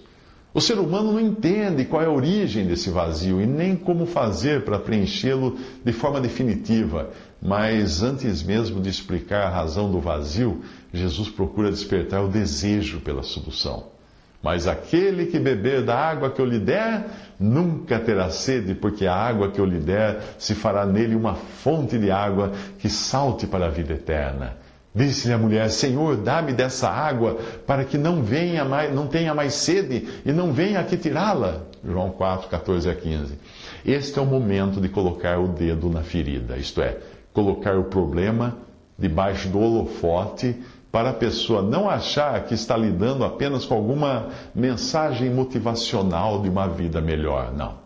O 0.54 0.60
ser 0.60 0.78
humano 0.78 1.12
não 1.12 1.20
entende 1.20 1.84
qual 1.84 2.02
é 2.02 2.06
a 2.06 2.10
origem 2.10 2.66
desse 2.66 2.88
vazio 2.88 3.40
e 3.40 3.46
nem 3.46 3.76
como 3.76 4.06
fazer 4.06 4.64
para 4.64 4.78
preenchê-lo 4.78 5.58
de 5.84 5.92
forma 5.92 6.20
definitiva. 6.20 7.10
Mas 7.40 8.02
antes 8.02 8.42
mesmo 8.42 8.80
de 8.80 8.88
explicar 8.88 9.44
a 9.44 9.50
razão 9.50 9.90
do 9.90 10.00
vazio, 10.00 10.62
Jesus 10.92 11.28
procura 11.28 11.70
despertar 11.70 12.24
o 12.24 12.28
desejo 12.28 13.00
pela 13.00 13.22
solução. 13.22 13.98
Mas 14.42 14.66
aquele 14.66 15.26
que 15.26 15.38
beber 15.38 15.84
da 15.84 15.96
água 15.96 16.30
que 16.30 16.40
eu 16.40 16.46
lhe 16.46 16.58
der, 16.58 17.06
nunca 17.38 17.98
terá 17.98 18.30
sede, 18.30 18.74
porque 18.74 19.04
a 19.06 19.14
água 19.14 19.50
que 19.50 19.60
eu 19.60 19.64
lhe 19.64 19.78
der 19.78 20.22
se 20.38 20.54
fará 20.54 20.86
nele 20.86 21.14
uma 21.14 21.34
fonte 21.34 21.98
de 21.98 22.10
água 22.10 22.52
que 22.78 22.88
salte 22.88 23.46
para 23.46 23.66
a 23.66 23.70
vida 23.70 23.94
eterna. 23.94 24.56
Disse-lhe 24.98 25.32
a 25.32 25.38
mulher: 25.38 25.70
Senhor, 25.70 26.16
dá-me 26.16 26.52
dessa 26.52 26.88
água 26.88 27.38
para 27.64 27.84
que 27.84 27.96
não 27.96 28.20
venha 28.20 28.64
mais, 28.64 28.92
não 28.92 29.06
tenha 29.06 29.32
mais 29.32 29.54
sede 29.54 30.08
e 30.26 30.32
não 30.32 30.52
venha 30.52 30.80
aqui 30.80 30.96
tirá-la. 30.96 31.60
João 31.84 32.10
4, 32.10 32.48
14 32.48 32.90
a 32.90 32.94
15. 32.96 33.38
Este 33.86 34.18
é 34.18 34.22
o 34.22 34.26
momento 34.26 34.80
de 34.80 34.88
colocar 34.88 35.38
o 35.38 35.46
dedo 35.46 35.88
na 35.88 36.02
ferida, 36.02 36.56
isto 36.56 36.82
é, 36.82 36.98
colocar 37.32 37.78
o 37.78 37.84
problema 37.84 38.56
debaixo 38.98 39.48
do 39.48 39.60
holofote 39.60 40.56
para 40.90 41.10
a 41.10 41.14
pessoa 41.14 41.62
não 41.62 41.88
achar 41.88 42.44
que 42.44 42.54
está 42.54 42.76
lidando 42.76 43.24
apenas 43.24 43.64
com 43.64 43.74
alguma 43.74 44.30
mensagem 44.52 45.30
motivacional 45.30 46.42
de 46.42 46.48
uma 46.48 46.66
vida 46.66 47.00
melhor. 47.00 47.52
Não. 47.54 47.76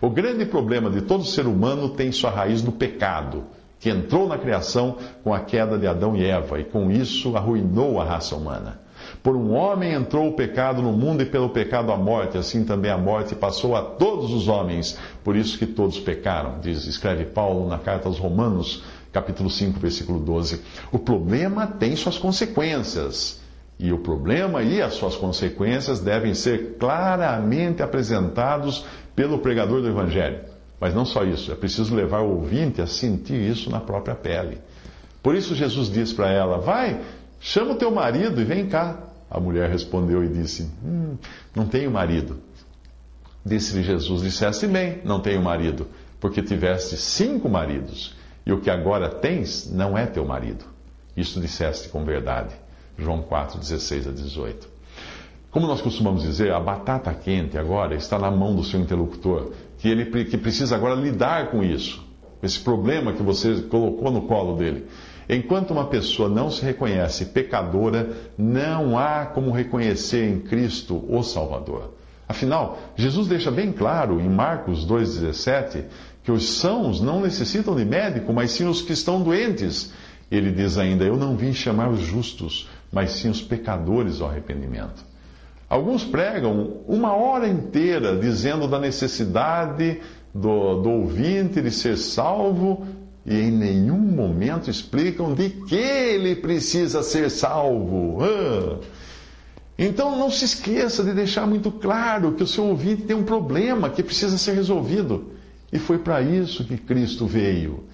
O 0.00 0.08
grande 0.08 0.46
problema 0.46 0.88
de 0.88 1.02
todo 1.02 1.22
ser 1.22 1.46
humano 1.46 1.90
tem 1.90 2.10
sua 2.12 2.30
raiz 2.30 2.62
no 2.62 2.72
pecado, 2.72 3.44
que 3.86 3.90
entrou 3.90 4.26
na 4.26 4.36
criação 4.36 4.96
com 5.22 5.32
a 5.32 5.38
queda 5.38 5.78
de 5.78 5.86
Adão 5.86 6.16
e 6.16 6.26
Eva 6.26 6.58
e 6.58 6.64
com 6.64 6.90
isso 6.90 7.36
arruinou 7.36 8.00
a 8.00 8.04
raça 8.04 8.34
humana. 8.34 8.80
Por 9.22 9.36
um 9.36 9.54
homem 9.54 9.92
entrou 9.92 10.26
o 10.26 10.32
pecado 10.32 10.82
no 10.82 10.92
mundo 10.92 11.22
e 11.22 11.26
pelo 11.26 11.50
pecado 11.50 11.92
a 11.92 11.96
morte, 11.96 12.36
assim 12.36 12.64
também 12.64 12.90
a 12.90 12.98
morte 12.98 13.36
passou 13.36 13.76
a 13.76 13.82
todos 13.82 14.32
os 14.32 14.48
homens, 14.48 14.98
por 15.22 15.36
isso 15.36 15.56
que 15.56 15.66
todos 15.66 16.00
pecaram, 16.00 16.58
diz, 16.58 16.84
escreve 16.84 17.26
Paulo 17.26 17.68
na 17.68 17.78
carta 17.78 18.08
aos 18.08 18.18
Romanos, 18.18 18.82
capítulo 19.12 19.48
5, 19.48 19.78
versículo 19.78 20.18
12. 20.18 20.62
O 20.90 20.98
problema 20.98 21.68
tem 21.68 21.94
suas 21.94 22.18
consequências. 22.18 23.40
E 23.78 23.92
o 23.92 23.98
problema 23.98 24.64
e 24.64 24.82
as 24.82 24.94
suas 24.94 25.14
consequências 25.14 26.00
devem 26.00 26.34
ser 26.34 26.76
claramente 26.76 27.84
apresentados 27.84 28.84
pelo 29.14 29.38
pregador 29.38 29.80
do 29.80 29.88
Evangelho. 29.88 30.55
Mas 30.80 30.94
não 30.94 31.04
só 31.04 31.24
isso, 31.24 31.50
é 31.50 31.54
preciso 31.54 31.94
levar 31.94 32.20
o 32.20 32.36
ouvinte 32.36 32.82
a 32.82 32.86
sentir 32.86 33.40
isso 33.40 33.70
na 33.70 33.80
própria 33.80 34.14
pele. 34.14 34.58
Por 35.22 35.34
isso 35.34 35.54
Jesus 35.54 35.90
diz 35.90 36.12
para 36.12 36.30
ela: 36.30 36.58
Vai, 36.58 37.00
chama 37.40 37.72
o 37.72 37.76
teu 37.76 37.90
marido 37.90 38.40
e 38.40 38.44
vem 38.44 38.66
cá. 38.68 39.02
A 39.30 39.40
mulher 39.40 39.70
respondeu 39.70 40.22
e 40.22 40.28
disse: 40.28 40.70
hum, 40.84 41.16
Não 41.54 41.66
tenho 41.66 41.90
marido. 41.90 42.38
Disse-lhe 43.44 43.82
Jesus: 43.82 44.22
Disseste 44.22 44.66
bem, 44.66 45.00
não 45.04 45.20
tenho 45.20 45.42
marido, 45.42 45.88
porque 46.20 46.42
tiveste 46.42 46.96
cinco 46.96 47.48
maridos 47.48 48.14
e 48.44 48.52
o 48.52 48.60
que 48.60 48.70
agora 48.70 49.08
tens 49.08 49.70
não 49.72 49.98
é 49.98 50.06
teu 50.06 50.24
marido. 50.24 50.64
Isso 51.16 51.40
disseste 51.40 51.88
com 51.88 52.04
verdade. 52.04 52.54
João 52.98 53.22
4, 53.22 53.58
16 53.58 54.08
a 54.08 54.12
18. 54.12 54.75
Como 55.56 55.68
nós 55.68 55.80
costumamos 55.80 56.22
dizer, 56.22 56.52
a 56.52 56.60
batata 56.60 57.14
quente 57.14 57.56
agora 57.56 57.94
está 57.94 58.18
na 58.18 58.30
mão 58.30 58.54
do 58.54 58.62
seu 58.62 58.78
interlocutor, 58.78 59.52
que 59.78 59.88
ele 59.88 60.04
que 60.26 60.36
precisa 60.36 60.76
agora 60.76 60.94
lidar 60.94 61.50
com 61.50 61.64
isso, 61.64 62.04
esse 62.42 62.60
problema 62.60 63.14
que 63.14 63.22
você 63.22 63.62
colocou 63.62 64.10
no 64.10 64.26
colo 64.26 64.54
dele. 64.54 64.84
Enquanto 65.26 65.70
uma 65.70 65.86
pessoa 65.86 66.28
não 66.28 66.50
se 66.50 66.62
reconhece 66.62 67.24
pecadora, 67.24 68.10
não 68.36 68.98
há 68.98 69.24
como 69.24 69.50
reconhecer 69.50 70.28
em 70.28 70.40
Cristo 70.40 71.02
o 71.08 71.22
Salvador. 71.22 71.94
Afinal, 72.28 72.78
Jesus 72.94 73.26
deixa 73.26 73.50
bem 73.50 73.72
claro 73.72 74.20
em 74.20 74.28
Marcos 74.28 74.86
2,17 74.86 75.84
que 76.22 76.32
os 76.32 76.50
sãos 76.50 77.00
não 77.00 77.22
necessitam 77.22 77.74
de 77.74 77.86
médico, 77.86 78.30
mas 78.30 78.50
sim 78.50 78.66
os 78.66 78.82
que 78.82 78.92
estão 78.92 79.22
doentes. 79.22 79.90
Ele 80.30 80.52
diz 80.52 80.76
ainda: 80.76 81.02
Eu 81.02 81.16
não 81.16 81.34
vim 81.34 81.54
chamar 81.54 81.88
os 81.88 82.00
justos, 82.00 82.68
mas 82.92 83.12
sim 83.12 83.30
os 83.30 83.40
pecadores 83.40 84.20
ao 84.20 84.28
arrependimento. 84.28 85.15
Alguns 85.68 86.04
pregam 86.04 86.78
uma 86.86 87.14
hora 87.14 87.48
inteira 87.48 88.16
dizendo 88.16 88.68
da 88.68 88.78
necessidade 88.78 90.00
do, 90.32 90.80
do 90.80 90.90
ouvinte 90.90 91.60
de 91.60 91.70
ser 91.70 91.96
salvo 91.96 92.86
e 93.24 93.34
em 93.34 93.50
nenhum 93.50 93.98
momento 93.98 94.70
explicam 94.70 95.34
de 95.34 95.50
que 95.50 95.74
ele 95.74 96.36
precisa 96.36 97.02
ser 97.02 97.28
salvo. 97.30 98.18
Ah. 98.22 98.78
Então 99.78 100.16
não 100.16 100.30
se 100.30 100.44
esqueça 100.44 101.02
de 101.02 101.12
deixar 101.12 101.46
muito 101.46 101.70
claro 101.70 102.32
que 102.32 102.42
o 102.42 102.46
seu 102.46 102.64
ouvinte 102.64 103.02
tem 103.02 103.16
um 103.16 103.24
problema 103.24 103.90
que 103.90 104.02
precisa 104.02 104.38
ser 104.38 104.52
resolvido. 104.52 105.32
E 105.72 105.78
foi 105.78 105.98
para 105.98 106.22
isso 106.22 106.64
que 106.64 106.78
Cristo 106.78 107.26
veio 107.26 107.84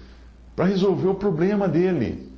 para 0.55 0.65
resolver 0.65 1.07
o 1.07 1.15
problema 1.15 1.67
dele. 1.67 2.31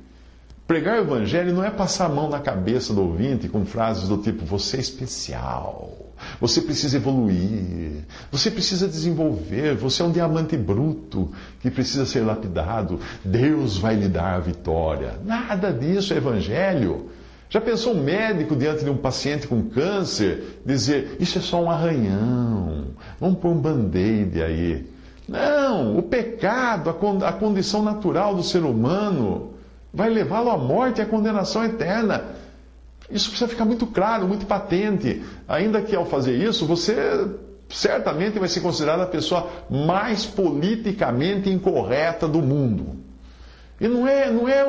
Pregar 0.66 0.98
o 0.98 1.02
Evangelho 1.02 1.54
não 1.54 1.64
é 1.64 1.70
passar 1.70 2.06
a 2.06 2.08
mão 2.08 2.28
na 2.28 2.40
cabeça 2.40 2.92
do 2.92 3.00
ouvinte 3.00 3.48
com 3.48 3.64
frases 3.64 4.08
do 4.08 4.18
tipo: 4.18 4.44
você 4.44 4.78
é 4.78 4.80
especial, 4.80 6.12
você 6.40 6.60
precisa 6.60 6.96
evoluir, 6.96 8.04
você 8.32 8.50
precisa 8.50 8.88
desenvolver, 8.88 9.76
você 9.76 10.02
é 10.02 10.04
um 10.04 10.10
diamante 10.10 10.56
bruto 10.56 11.30
que 11.60 11.70
precisa 11.70 12.04
ser 12.04 12.22
lapidado, 12.22 12.98
Deus 13.24 13.78
vai 13.78 13.94
lhe 13.94 14.08
dar 14.08 14.34
a 14.34 14.40
vitória. 14.40 15.14
Nada 15.24 15.72
disso 15.72 16.12
é 16.12 16.16
Evangelho. 16.16 17.10
Já 17.48 17.60
pensou 17.60 17.94
um 17.94 18.02
médico 18.02 18.56
diante 18.56 18.82
de 18.82 18.90
um 18.90 18.96
paciente 18.96 19.46
com 19.46 19.62
câncer 19.70 20.60
dizer: 20.66 21.16
Isso 21.20 21.38
é 21.38 21.40
só 21.42 21.62
um 21.62 21.70
arranhão, 21.70 22.88
vamos 23.20 23.38
pôr 23.38 23.50
um 23.50 23.60
band-aid 23.60 24.42
aí. 24.42 24.84
Não, 25.28 25.96
o 25.96 26.02
pecado, 26.02 26.90
a 26.90 27.32
condição 27.32 27.82
natural 27.82 28.34
do 28.34 28.42
ser 28.42 28.64
humano, 28.64 29.55
vai 29.96 30.10
levá-lo 30.10 30.50
à 30.50 30.58
morte 30.58 30.98
e 30.98 31.02
à 31.02 31.06
condenação 31.06 31.64
eterna. 31.64 32.22
Isso 33.10 33.30
precisa 33.30 33.48
ficar 33.48 33.64
muito 33.64 33.86
claro, 33.86 34.28
muito 34.28 34.44
patente. 34.44 35.24
Ainda 35.48 35.80
que 35.80 35.96
ao 35.96 36.04
fazer 36.04 36.36
isso, 36.36 36.66
você 36.66 36.94
certamente 37.70 38.38
vai 38.38 38.46
ser 38.48 38.60
considerado 38.60 39.00
a 39.00 39.06
pessoa 39.06 39.48
mais 39.70 40.26
politicamente 40.26 41.48
incorreta 41.48 42.28
do 42.28 42.42
mundo. 42.42 42.96
E 43.80 43.88
não 43.88 44.06
é, 44.06 44.30
não 44.30 44.46
é 44.46 44.64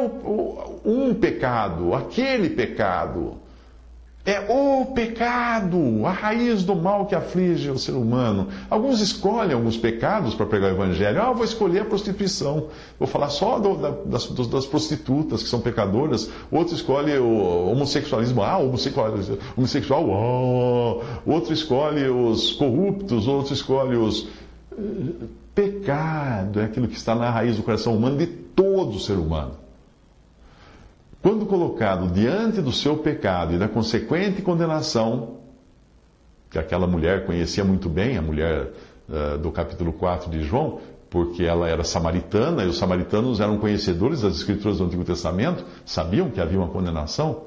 um 0.85 1.13
pecado, 1.13 1.93
aquele 1.93 2.49
pecado. 2.51 3.35
É 4.27 4.41
o 4.49 4.87
pecado, 4.87 6.05
a 6.05 6.11
raiz 6.11 6.61
do 6.61 6.75
mal 6.75 7.05
que 7.05 7.15
aflige 7.15 7.69
o 7.69 7.79
ser 7.79 7.93
humano. 7.93 8.49
Alguns 8.69 8.99
escolhem 8.99 9.53
alguns 9.53 9.77
pecados 9.77 10.35
para 10.35 10.45
pregar 10.45 10.69
o 10.69 10.75
evangelho. 10.75 11.21
Ah, 11.21 11.31
vou 11.31 11.45
escolher 11.45 11.83
a 11.83 11.85
prostituição. 11.85 12.67
Vou 12.99 13.07
falar 13.07 13.29
só 13.29 13.57
do, 13.57 13.77
da, 13.77 13.91
das, 13.91 14.27
das, 14.27 14.65
prostitutas 14.65 15.43
que 15.43 15.47
são 15.47 15.61
pecadoras. 15.61 16.29
Outro 16.51 16.75
escolhe 16.75 17.17
o 17.17 17.71
homossexualismo. 17.71 18.43
Ah, 18.43 18.57
homossexual. 18.57 19.13
homossexual 19.55 20.09
oh. 20.09 21.01
Outro 21.25 21.53
escolhe 21.53 22.09
os 22.09 22.51
corruptos. 22.51 23.29
Outro 23.29 23.53
escolhe 23.53 23.95
os. 23.95 24.27
Eh, 24.77 25.25
pecado 25.55 26.59
é 26.59 26.65
aquilo 26.65 26.89
que 26.89 26.97
está 26.97 27.15
na 27.15 27.29
raiz 27.29 27.55
do 27.55 27.63
coração 27.63 27.95
humano 27.95 28.17
de 28.17 28.27
todo 28.27 28.99
ser 28.99 29.13
humano. 29.13 29.66
Quando 31.27 31.45
colocado 31.45 32.07
diante 32.07 32.61
do 32.61 32.71
seu 32.71 32.99
pecado 32.99 33.53
e 33.53 33.57
da 33.57 33.67
consequente 33.67 34.41
condenação, 34.41 35.39
que 36.49 36.57
aquela 36.57 36.87
mulher 36.87 37.25
conhecia 37.25 37.65
muito 37.65 37.89
bem, 37.89 38.17
a 38.17 38.21
mulher 38.21 38.71
uh, 39.09 39.37
do 39.37 39.51
capítulo 39.51 39.91
4 39.91 40.31
de 40.31 40.41
João, 40.43 40.79
porque 41.09 41.43
ela 41.43 41.67
era 41.67 41.83
samaritana 41.83 42.63
e 42.63 42.67
os 42.67 42.77
samaritanos 42.77 43.41
eram 43.41 43.57
conhecedores 43.57 44.21
das 44.21 44.37
escrituras 44.37 44.77
do 44.77 44.85
Antigo 44.85 45.03
Testamento, 45.03 45.65
sabiam 45.85 46.29
que 46.29 46.39
havia 46.39 46.59
uma 46.59 46.69
condenação. 46.69 47.43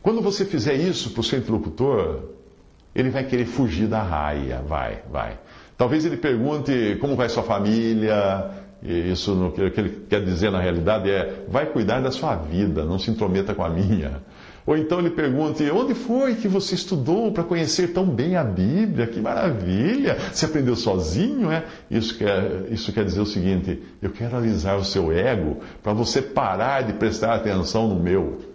Quando 0.00 0.22
você 0.22 0.44
fizer 0.44 0.74
isso 0.74 1.10
para 1.10 1.20
o 1.20 1.24
seu 1.24 1.40
interlocutor, 1.40 2.26
ele 2.94 3.10
vai 3.10 3.24
querer 3.24 3.46
fugir 3.46 3.88
da 3.88 4.04
raia, 4.04 4.62
vai, 4.62 5.02
vai. 5.10 5.36
Talvez 5.76 6.04
ele 6.04 6.16
pergunte 6.16 6.96
como 7.00 7.16
vai 7.16 7.28
sua 7.28 7.42
família, 7.42 8.52
e 8.82 9.12
isso 9.12 9.32
o 9.32 9.52
que 9.52 9.60
ele 9.60 10.06
quer 10.08 10.24
dizer 10.24 10.50
na 10.50 10.60
realidade 10.60 11.10
é: 11.10 11.44
vai 11.48 11.66
cuidar 11.66 12.00
da 12.00 12.10
sua 12.10 12.34
vida, 12.36 12.84
não 12.84 12.98
se 12.98 13.10
intrometa 13.10 13.54
com 13.54 13.64
a 13.64 13.68
minha. 13.68 14.22
Ou 14.66 14.76
então 14.76 14.98
ele 14.98 15.10
pergunta: 15.10 15.62
onde 15.74 15.94
foi 15.94 16.34
que 16.34 16.48
você 16.48 16.74
estudou 16.74 17.32
para 17.32 17.44
conhecer 17.44 17.88
tão 17.88 18.06
bem 18.06 18.36
a 18.36 18.44
Bíblia? 18.44 19.06
Que 19.06 19.20
maravilha! 19.20 20.16
Você 20.32 20.46
aprendeu 20.46 20.76
sozinho, 20.76 21.50
é? 21.50 21.64
Isso 21.90 22.16
quer, 22.16 22.66
isso 22.70 22.92
quer 22.92 23.04
dizer 23.04 23.20
o 23.20 23.26
seguinte: 23.26 23.82
eu 24.00 24.10
quero 24.10 24.36
alisar 24.36 24.78
o 24.78 24.84
seu 24.84 25.12
ego 25.12 25.58
para 25.82 25.92
você 25.92 26.22
parar 26.22 26.82
de 26.82 26.94
prestar 26.94 27.34
atenção 27.34 27.88
no 27.88 28.00
meu. 28.00 28.50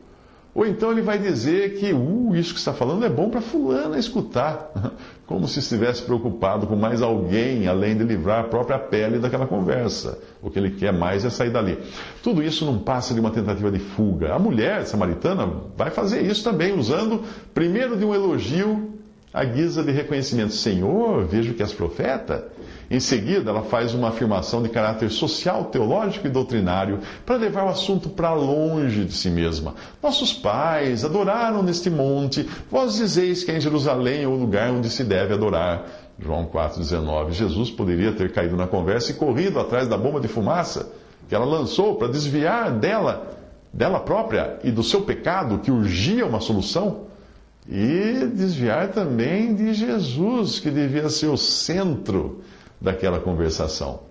Ou 0.56 0.66
então 0.66 0.90
ele 0.90 1.02
vai 1.02 1.20
dizer 1.20 1.76
que 1.76 1.92
uh, 1.92 2.34
isso 2.34 2.54
que 2.54 2.60
está 2.60 2.74
falando 2.74 3.06
é 3.06 3.10
bom 3.10 3.30
para 3.30 3.42
fulana 3.42 4.00
escutar, 4.00 4.72
como 5.28 5.48
se 5.48 5.60
estivesse 5.60 6.04
preocupado 6.04 6.68
com 6.68 6.76
mais 6.76 7.02
alguém 7.02 7.68
além 7.68 7.98
de 7.98 8.04
livrar 8.04 8.42
a 8.42 8.48
própria 8.48 8.78
pele 8.78 9.18
daquela 9.18 9.48
conversa. 9.48 10.20
O 10.42 10.50
que 10.52 10.60
ele 10.60 10.72
quer 10.72 10.94
mais 10.94 11.26
é 11.26 11.30
sair 11.30 11.50
dali. 11.50 11.80
Tudo 12.22 12.44
isso 12.44 12.66
não 12.66 12.78
passa 12.78 13.14
de 13.14 13.20
uma 13.20 13.32
tentativa 13.32 13.72
de 13.72 13.80
fuga. 13.80 14.34
A 14.34 14.40
mulher 14.40 14.86
samaritana 14.86 15.50
vai 15.76 15.90
fazer 15.90 16.22
isso 16.22 16.44
também, 16.44 16.78
usando 16.78 17.24
primeiro 17.54 17.98
de 17.98 18.06
um 18.06 18.14
elogio 18.14 18.94
à 19.34 19.44
guisa 19.44 19.84
de 19.84 19.92
reconhecimento. 19.92 20.54
Senhor, 20.54 21.26
vejo 21.26 21.54
que 21.56 21.64
és 21.64 21.74
profeta. 21.74 22.48
Em 22.90 23.00
seguida, 23.00 23.50
ela 23.50 23.64
faz 23.64 23.94
uma 23.94 24.10
afirmação 24.10 24.62
de 24.62 24.70
caráter 24.70 25.10
social, 25.10 25.66
teológico 25.66 26.28
e 26.28 26.30
doutrinário 26.30 27.00
para 27.26 27.36
levar 27.36 27.66
o 27.66 27.70
assunto 27.70 28.10
para 28.10 28.34
longe 28.34 29.06
de 29.06 29.14
si 29.14 29.30
mesma. 29.30 29.74
Nossos 30.02 30.34
pais 30.34 31.04
adoraram 31.04 31.64
neste 31.64 31.90
monte, 31.90 32.48
vós 32.70 32.96
dizeis 32.96 33.44
que 33.44 33.52
é 33.52 33.58
em 33.58 33.62
Jerusalém 33.62 34.24
é 34.24 34.28
o 34.28 34.36
lugar 34.36 34.72
onde 34.72 34.90
se 34.90 35.04
deve 35.04 35.34
adorar. 35.34 35.86
João 36.20 36.46
4,19. 36.46 37.32
Jesus 37.32 37.72
poderia 37.72 38.12
ter 38.14 38.32
caído 38.32 38.56
na 38.56 38.68
conversa 38.68 39.12
e 39.12 39.16
corrido 39.16 39.60
atrás 39.60 39.88
da 39.88 39.98
bomba 39.98 40.20
de 40.20 40.28
fumaça 40.28 40.92
que 41.28 41.34
ela 41.34 41.46
lançou 41.46 41.96
para 41.96 42.08
desviar 42.08 42.72
dela, 42.72 43.36
dela 43.74 44.00
própria 44.00 44.60
e 44.64 44.72
do 44.72 44.84
seu 44.84 45.02
pecado 45.02 45.60
que 45.60 45.72
urgia 45.72 46.26
uma 46.26 46.40
solução 46.40 47.06
e 47.68 48.28
desviar 48.34 48.90
também 48.90 49.56
de 49.56 49.74
Jesus, 49.74 50.60
que 50.60 50.70
devia 50.70 51.10
ser 51.10 51.28
o 51.28 51.38
centro 51.38 52.44
daquela 52.80 53.20
conversação. 53.20 54.02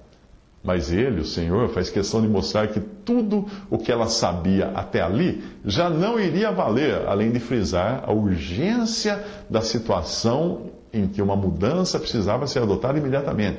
Mas 0.65 0.91
ele, 0.91 1.21
o 1.21 1.27
Senhor, 1.27 1.69
faz 1.69 1.91
questão 1.91 2.23
de 2.23 2.27
mostrar 2.27 2.69
que 2.69 2.81
tudo 2.81 3.47
o 3.71 3.77
que 3.77 3.93
ela 3.93 4.07
sabia 4.07 4.69
até 4.69 5.03
ali 5.03 5.45
já 5.63 5.91
não 5.91 6.19
iria 6.19 6.51
valer, 6.51 7.07
além 7.07 7.31
de 7.31 7.39
frisar 7.39 8.03
a 8.07 8.13
urgência 8.13 9.23
da 9.51 9.61
situação 9.61 10.71
em 10.91 11.07
que 11.07 11.21
uma 11.21 11.37
mudança 11.37 11.99
precisava 11.99 12.47
ser 12.47 12.61
adotada 12.61 12.99
imediatamente. 12.99 13.59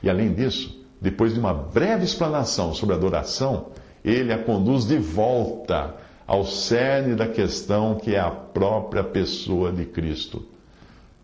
E 0.00 0.08
além 0.08 0.32
disso, 0.32 0.80
depois 1.00 1.34
de 1.34 1.40
uma 1.40 1.52
breve 1.52 2.04
explanação 2.04 2.72
sobre 2.72 2.94
a 2.94 2.98
adoração, 2.98 3.66
ele 4.04 4.32
a 4.32 4.38
conduz 4.38 4.86
de 4.86 4.98
volta 4.98 5.96
ao 6.26 6.44
cerne 6.44 7.16
da 7.16 7.26
questão 7.26 7.96
que 7.96 8.14
é 8.14 8.20
a 8.20 8.30
própria 8.30 9.02
pessoa 9.02 9.72
de 9.72 9.84
Cristo. 9.84 10.44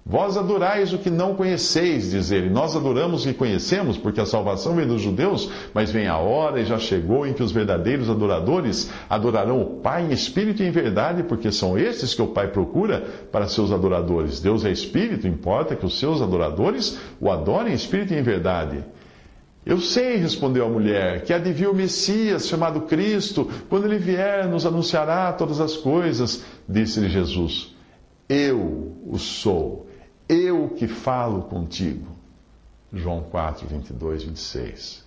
Vós 0.04 0.36
adorais 0.36 0.92
o 0.92 0.98
que 0.98 1.08
não 1.08 1.36
conheceis, 1.36 2.10
diz 2.10 2.32
ele. 2.32 2.50
Nós 2.50 2.74
adoramos 2.74 3.24
o 3.24 3.28
que 3.28 3.34
conhecemos, 3.34 3.96
porque 3.96 4.20
a 4.20 4.26
salvação 4.26 4.74
vem 4.74 4.86
dos 4.86 5.00
judeus, 5.00 5.48
mas 5.72 5.92
vem 5.92 6.08
a 6.08 6.18
hora 6.18 6.60
e 6.60 6.64
já 6.64 6.76
chegou 6.76 7.24
em 7.24 7.32
que 7.32 7.42
os 7.42 7.52
verdadeiros 7.52 8.10
adoradores 8.10 8.90
adorarão 9.08 9.62
o 9.62 9.80
Pai 9.80 10.04
em 10.04 10.12
espírito 10.12 10.60
e 10.60 10.66
em 10.66 10.72
verdade, 10.72 11.22
porque 11.22 11.52
são 11.52 11.78
estes 11.78 12.14
que 12.14 12.22
o 12.22 12.26
Pai 12.26 12.48
procura 12.48 13.00
para 13.30 13.46
seus 13.46 13.70
adoradores. 13.70 14.40
Deus 14.40 14.64
é 14.64 14.72
espírito, 14.72 15.28
importa 15.28 15.76
que 15.76 15.86
os 15.86 15.96
seus 15.96 16.20
adoradores 16.20 16.98
o 17.20 17.30
adorem 17.30 17.72
em 17.72 17.76
espírito 17.76 18.12
e 18.12 18.18
em 18.18 18.22
verdade. 18.22 18.84
Eu 19.64 19.78
sei, 19.78 20.16
respondeu 20.16 20.66
a 20.66 20.68
mulher, 20.68 21.22
que 21.22 21.38
vir 21.38 21.68
o 21.68 21.74
Messias, 21.74 22.48
chamado 22.48 22.80
Cristo. 22.82 23.48
Quando 23.68 23.84
ele 23.84 23.98
vier, 23.98 24.48
nos 24.48 24.66
anunciará 24.66 25.32
todas 25.32 25.60
as 25.60 25.76
coisas. 25.76 26.44
Disse-lhe 26.68 27.08
Jesus: 27.08 27.72
Eu 28.28 28.96
o 29.06 29.16
sou 29.16 29.91
eu 30.32 30.68
que 30.70 30.86
falo 30.86 31.42
contigo. 31.42 32.06
João 32.92 33.22
4, 33.22 33.66
22, 33.66 34.24
26. 34.24 35.04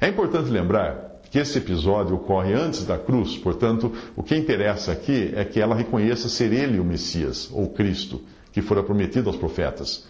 É 0.00 0.08
importante 0.08 0.50
lembrar 0.50 1.20
que 1.30 1.38
esse 1.38 1.58
episódio 1.58 2.16
ocorre 2.16 2.54
antes 2.54 2.84
da 2.84 2.96
cruz, 2.96 3.36
portanto, 3.36 3.92
o 4.14 4.22
que 4.22 4.36
interessa 4.36 4.92
aqui 4.92 5.32
é 5.34 5.44
que 5.44 5.60
ela 5.60 5.74
reconheça 5.74 6.28
ser 6.28 6.52
ele 6.52 6.78
o 6.78 6.84
Messias, 6.84 7.50
ou 7.52 7.68
Cristo, 7.68 8.22
que 8.52 8.62
fora 8.62 8.82
prometido 8.82 9.28
aos 9.28 9.36
profetas, 9.36 10.06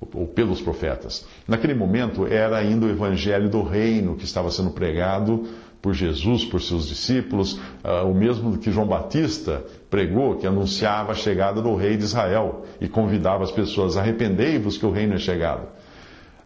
ou 0.00 0.26
pelos 0.26 0.60
profetas. 0.60 1.26
Naquele 1.46 1.74
momento 1.74 2.26
era 2.26 2.56
ainda 2.56 2.86
o 2.86 2.90
evangelho 2.90 3.50
do 3.50 3.62
reino 3.62 4.16
que 4.16 4.24
estava 4.24 4.50
sendo 4.50 4.70
pregado 4.70 5.46
por 5.82 5.92
Jesus, 5.92 6.44
por 6.44 6.62
seus 6.62 6.88
discípulos, 6.88 7.54
uh, 7.84 8.08
o 8.08 8.14
mesmo 8.14 8.56
que 8.56 8.70
João 8.70 8.86
Batista 8.86 9.64
pregou, 9.90 10.36
que 10.36 10.46
anunciava 10.46 11.10
a 11.10 11.14
chegada 11.14 11.60
do 11.60 11.74
rei 11.74 11.96
de 11.96 12.04
Israel 12.04 12.64
e 12.80 12.88
convidava 12.88 13.42
as 13.42 13.50
pessoas: 13.50 13.96
arrependei-vos 13.96 14.78
que 14.78 14.86
o 14.86 14.92
reino 14.92 15.14
é 15.14 15.18
chegado. 15.18 15.66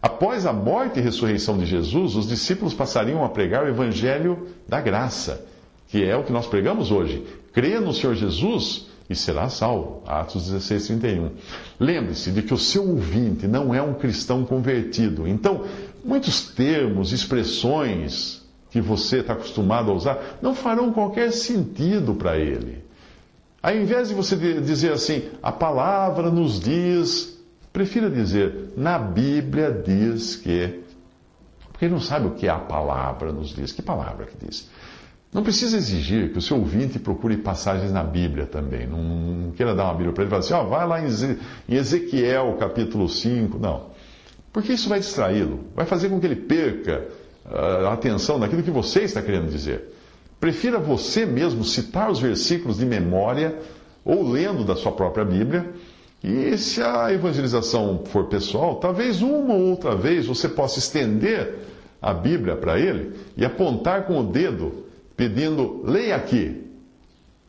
Após 0.01 0.45
a 0.47 0.53
morte 0.53 0.99
e 0.99 1.03
ressurreição 1.03 1.57
de 1.57 1.65
Jesus, 1.65 2.15
os 2.15 2.27
discípulos 2.27 2.73
passariam 2.73 3.23
a 3.23 3.29
pregar 3.29 3.63
o 3.63 3.67
evangelho 3.67 4.47
da 4.67 4.81
graça, 4.81 5.45
que 5.87 6.03
é 6.03 6.15
o 6.15 6.23
que 6.23 6.31
nós 6.31 6.47
pregamos 6.47 6.91
hoje. 6.91 7.23
Crê 7.53 7.79
no 7.79 7.93
Senhor 7.93 8.15
Jesus 8.15 8.87
e 9.09 9.15
será 9.15 9.49
salvo. 9.49 10.01
Atos 10.07 10.45
16, 10.45 10.87
31. 10.87 11.31
Lembre-se 11.79 12.31
de 12.31 12.41
que 12.41 12.53
o 12.53 12.57
seu 12.57 12.87
ouvinte 12.87 13.47
não 13.47 13.73
é 13.73 13.81
um 13.81 13.93
cristão 13.93 14.43
convertido. 14.45 15.27
Então, 15.27 15.63
muitos 16.03 16.49
termos, 16.49 17.11
expressões, 17.11 18.46
que 18.77 18.81
você 18.81 19.19
está 19.19 19.33
acostumado 19.33 19.89
a 19.89 19.93
usar 19.93 20.37
não 20.39 20.53
farão 20.53 20.93
qualquer 20.93 21.31
sentido 21.31 22.13
para 22.13 22.37
ele. 22.37 22.83
Ao 23.61 23.75
invés 23.75 24.09
de 24.09 24.13
você 24.13 24.35
dizer 24.61 24.93
assim, 24.93 25.23
a 25.41 25.51
palavra 25.51 26.29
nos 26.29 26.59
diz, 26.59 27.39
prefira 27.73 28.09
dizer, 28.09 28.73
na 28.77 28.99
Bíblia 28.99 29.71
diz 29.71 30.35
que. 30.35 30.83
Porque 31.71 31.85
ele 31.85 31.93
não 31.93 32.01
sabe 32.01 32.27
o 32.27 32.31
que 32.31 32.47
a 32.47 32.57
palavra 32.57 33.31
nos 33.31 33.49
diz. 33.49 33.71
Que 33.71 33.81
palavra 33.81 34.27
que 34.27 34.45
diz? 34.45 34.69
Não 35.33 35.43
precisa 35.43 35.75
exigir 35.75 36.31
que 36.31 36.37
o 36.37 36.41
seu 36.41 36.57
ouvinte 36.57 36.99
procure 36.99 37.37
passagens 37.37 37.91
na 37.91 38.03
Bíblia 38.03 38.45
também. 38.45 38.87
Não, 38.87 39.01
não 39.01 39.51
queira 39.51 39.75
dar 39.75 39.85
uma 39.85 39.93
Bíblia 39.93 40.13
para 40.13 40.23
ele 40.23 40.29
e 40.29 40.31
falar 40.31 40.39
assim, 40.39 40.53
ó, 40.53 40.63
oh, 40.63 40.69
vai 40.69 40.87
lá 40.87 41.01
em 41.01 41.75
Ezequiel 41.75 42.55
capítulo 42.59 43.09
5. 43.09 43.57
Não. 43.57 43.87
Porque 44.53 44.73
isso 44.73 44.87
vai 44.87 44.99
distraí-lo, 44.99 45.65
vai 45.75 45.85
fazer 45.85 46.09
com 46.09 46.19
que 46.19 46.25
ele 46.25 46.35
perca 46.35 47.05
a 47.49 47.93
atenção 47.93 48.37
naquilo 48.37 48.63
que 48.63 48.71
você 48.71 49.01
está 49.01 49.21
querendo 49.21 49.49
dizer. 49.49 49.93
Prefira 50.39 50.77
você 50.77 51.25
mesmo 51.25 51.63
citar 51.63 52.11
os 52.11 52.19
versículos 52.19 52.77
de 52.77 52.85
memória 52.85 53.57
ou 54.05 54.29
lendo 54.29 54.63
da 54.63 54.75
sua 54.75 54.91
própria 54.91 55.25
Bíblia. 55.25 55.73
E 56.23 56.57
se 56.57 56.81
a 56.81 57.11
evangelização 57.11 58.03
for 58.05 58.25
pessoal, 58.25 58.75
talvez 58.75 59.21
uma 59.21 59.53
ou 59.53 59.69
outra 59.69 59.95
vez 59.95 60.25
você 60.25 60.49
possa 60.49 60.79
estender 60.79 61.55
a 62.01 62.13
Bíblia 62.13 62.55
para 62.55 62.79
ele 62.79 63.13
e 63.35 63.45
apontar 63.45 64.05
com 64.05 64.19
o 64.19 64.23
dedo, 64.23 64.85
pedindo, 65.15 65.81
leia 65.83 66.15
aqui. 66.15 66.63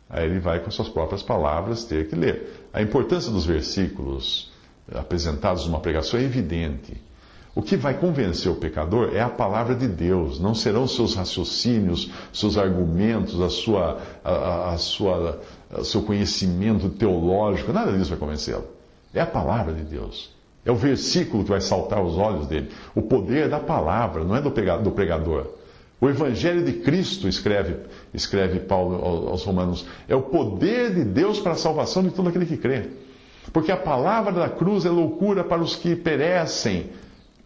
Aí 0.09 0.25
ele 0.25 0.41
vai 0.41 0.61
com 0.61 0.71
suas 0.71 0.89
próprias 0.89 1.23
palavras 1.23 1.85
ter 1.85 2.09
que 2.09 2.17
ler. 2.17 2.67
A 2.73 2.81
importância 2.81 3.31
dos 3.31 3.45
versículos 3.45 4.51
apresentados 4.93 5.67
numa 5.67 5.81
pregação 5.81 6.19
é 6.19 6.23
evidente. 6.23 7.08
O 7.55 7.63
que 7.63 7.77
vai 7.77 7.95
convencer 7.95 8.51
o 8.51 8.55
pecador 8.55 9.11
é 9.15 9.21
a 9.21 9.29
palavra 9.29 9.75
de 9.75 9.89
Deus, 9.89 10.39
não 10.39 10.55
serão 10.55 10.87
seus 10.87 11.15
raciocínios, 11.15 12.11
seus 12.33 12.57
argumentos, 12.57 13.41
a 13.41 13.49
sua, 13.49 13.99
a, 14.25 14.73
a 14.73 14.79
sua, 14.79 15.41
o 15.77 15.85
seu 15.85 16.03
conhecimento 16.03 16.89
teológico, 16.89 17.73
nada 17.73 17.93
disso 17.93 18.11
vai 18.11 18.19
convencê-lo. 18.19 18.65
É 19.13 19.21
a 19.21 19.27
palavra 19.27 19.73
de 19.73 19.83
Deus. 19.83 20.37
É 20.65 20.71
o 20.71 20.77
versículo 20.77 21.45
que 21.45 21.51
vai 21.51 21.61
saltar 21.61 21.99
aos 21.99 22.17
olhos 22.17 22.47
dele. 22.47 22.71
O 22.95 23.03
poder 23.03 23.49
da 23.49 23.59
palavra, 23.59 24.23
não 24.23 24.37
é 24.37 24.41
do 24.43 24.51
pregador. 24.51 25.47
O 26.01 26.09
Evangelho 26.09 26.65
de 26.65 26.75
Cristo, 26.75 27.27
escreve, 27.27 27.77
escreve 28.15 28.61
Paulo 28.61 29.29
aos 29.29 29.43
Romanos, 29.45 29.85
é 30.09 30.15
o 30.15 30.23
poder 30.23 30.95
de 30.95 31.05
Deus 31.05 31.41
para 31.41 31.53
a 31.53 31.57
salvação 31.57 32.03
de 32.03 32.11
todo 32.11 32.29
aquele 32.29 32.47
que 32.47 32.57
crê. 32.57 32.91
Porque 33.53 33.73
a 33.73 33.77
palavra 33.77 34.33
da 34.33 34.49
cruz 34.49 34.85
é 34.85 34.91
loucura 34.91 35.43
para 35.43 35.61
os 35.61 35.75
que 35.75 35.97
perecem 35.97 36.91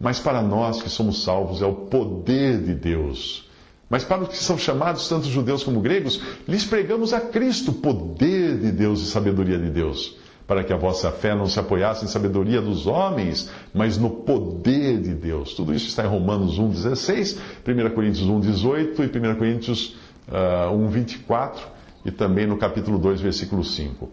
mas 0.03 0.19
para 0.19 0.41
nós 0.41 0.81
que 0.81 0.89
somos 0.89 1.23
salvos 1.23 1.61
é 1.61 1.65
o 1.65 1.73
poder 1.73 2.61
de 2.61 2.75
Deus. 2.75 3.49
Mas 3.89 4.03
para 4.03 4.23
os 4.23 4.27
que 4.27 4.37
são 4.37 4.57
chamados, 4.57 5.07
tanto 5.07 5.27
judeus 5.29 5.63
como 5.63 5.79
gregos, 5.79 6.21
lhes 6.45 6.65
pregamos 6.65 7.13
a 7.13 7.21
Cristo, 7.21 7.71
poder 7.71 8.57
de 8.57 8.69
Deus 8.69 9.01
e 9.01 9.05
sabedoria 9.05 9.57
de 9.57 9.69
Deus, 9.69 10.17
para 10.45 10.61
que 10.61 10.73
a 10.73 10.77
vossa 10.77 11.09
fé 11.09 11.33
não 11.33 11.45
se 11.45 11.57
apoiasse 11.57 12.03
em 12.03 12.09
sabedoria 12.09 12.61
dos 12.61 12.85
homens, 12.85 13.49
mas 13.73 13.97
no 13.97 14.09
poder 14.09 14.99
de 14.99 15.13
Deus. 15.13 15.53
Tudo 15.53 15.73
isso 15.73 15.87
está 15.87 16.03
em 16.03 16.09
Romanos 16.09 16.59
1,16, 16.59 17.37
1 17.65 17.95
Coríntios 17.95 18.27
1,18 18.27 18.99
e 18.99 19.29
1 19.31 19.35
Coríntios 19.35 19.95
uh, 20.27 20.75
1,24 20.75 21.61
e 22.03 22.11
também 22.11 22.45
no 22.45 22.57
capítulo 22.57 22.97
2, 22.97 23.21
versículo 23.21 23.63
5. 23.63 24.09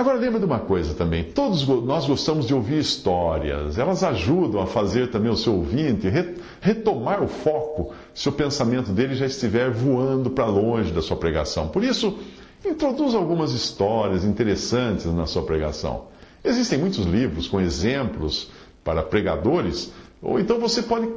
Agora 0.00 0.16
lembra 0.16 0.38
de 0.38 0.46
uma 0.46 0.60
coisa 0.60 0.94
também, 0.94 1.22
todos 1.22 1.68
nós 1.68 2.06
gostamos 2.06 2.46
de 2.46 2.54
ouvir 2.54 2.78
histórias, 2.78 3.76
elas 3.76 4.02
ajudam 4.02 4.62
a 4.62 4.66
fazer 4.66 5.10
também 5.10 5.30
o 5.30 5.36
seu 5.36 5.52
ouvinte 5.52 6.10
retomar 6.58 7.22
o 7.22 7.28
foco 7.28 7.92
se 8.14 8.26
o 8.26 8.32
pensamento 8.32 8.92
dele 8.92 9.14
já 9.14 9.26
estiver 9.26 9.70
voando 9.70 10.30
para 10.30 10.46
longe 10.46 10.90
da 10.90 11.02
sua 11.02 11.18
pregação. 11.18 11.68
Por 11.68 11.84
isso, 11.84 12.18
introduza 12.64 13.18
algumas 13.18 13.52
histórias 13.52 14.24
interessantes 14.24 15.04
na 15.04 15.26
sua 15.26 15.42
pregação. 15.42 16.04
Existem 16.42 16.78
muitos 16.78 17.04
livros 17.04 17.46
com 17.46 17.60
exemplos 17.60 18.50
para 18.82 19.02
pregadores, 19.02 19.92
ou 20.22 20.40
então 20.40 20.58
você 20.58 20.80
pode 20.80 21.10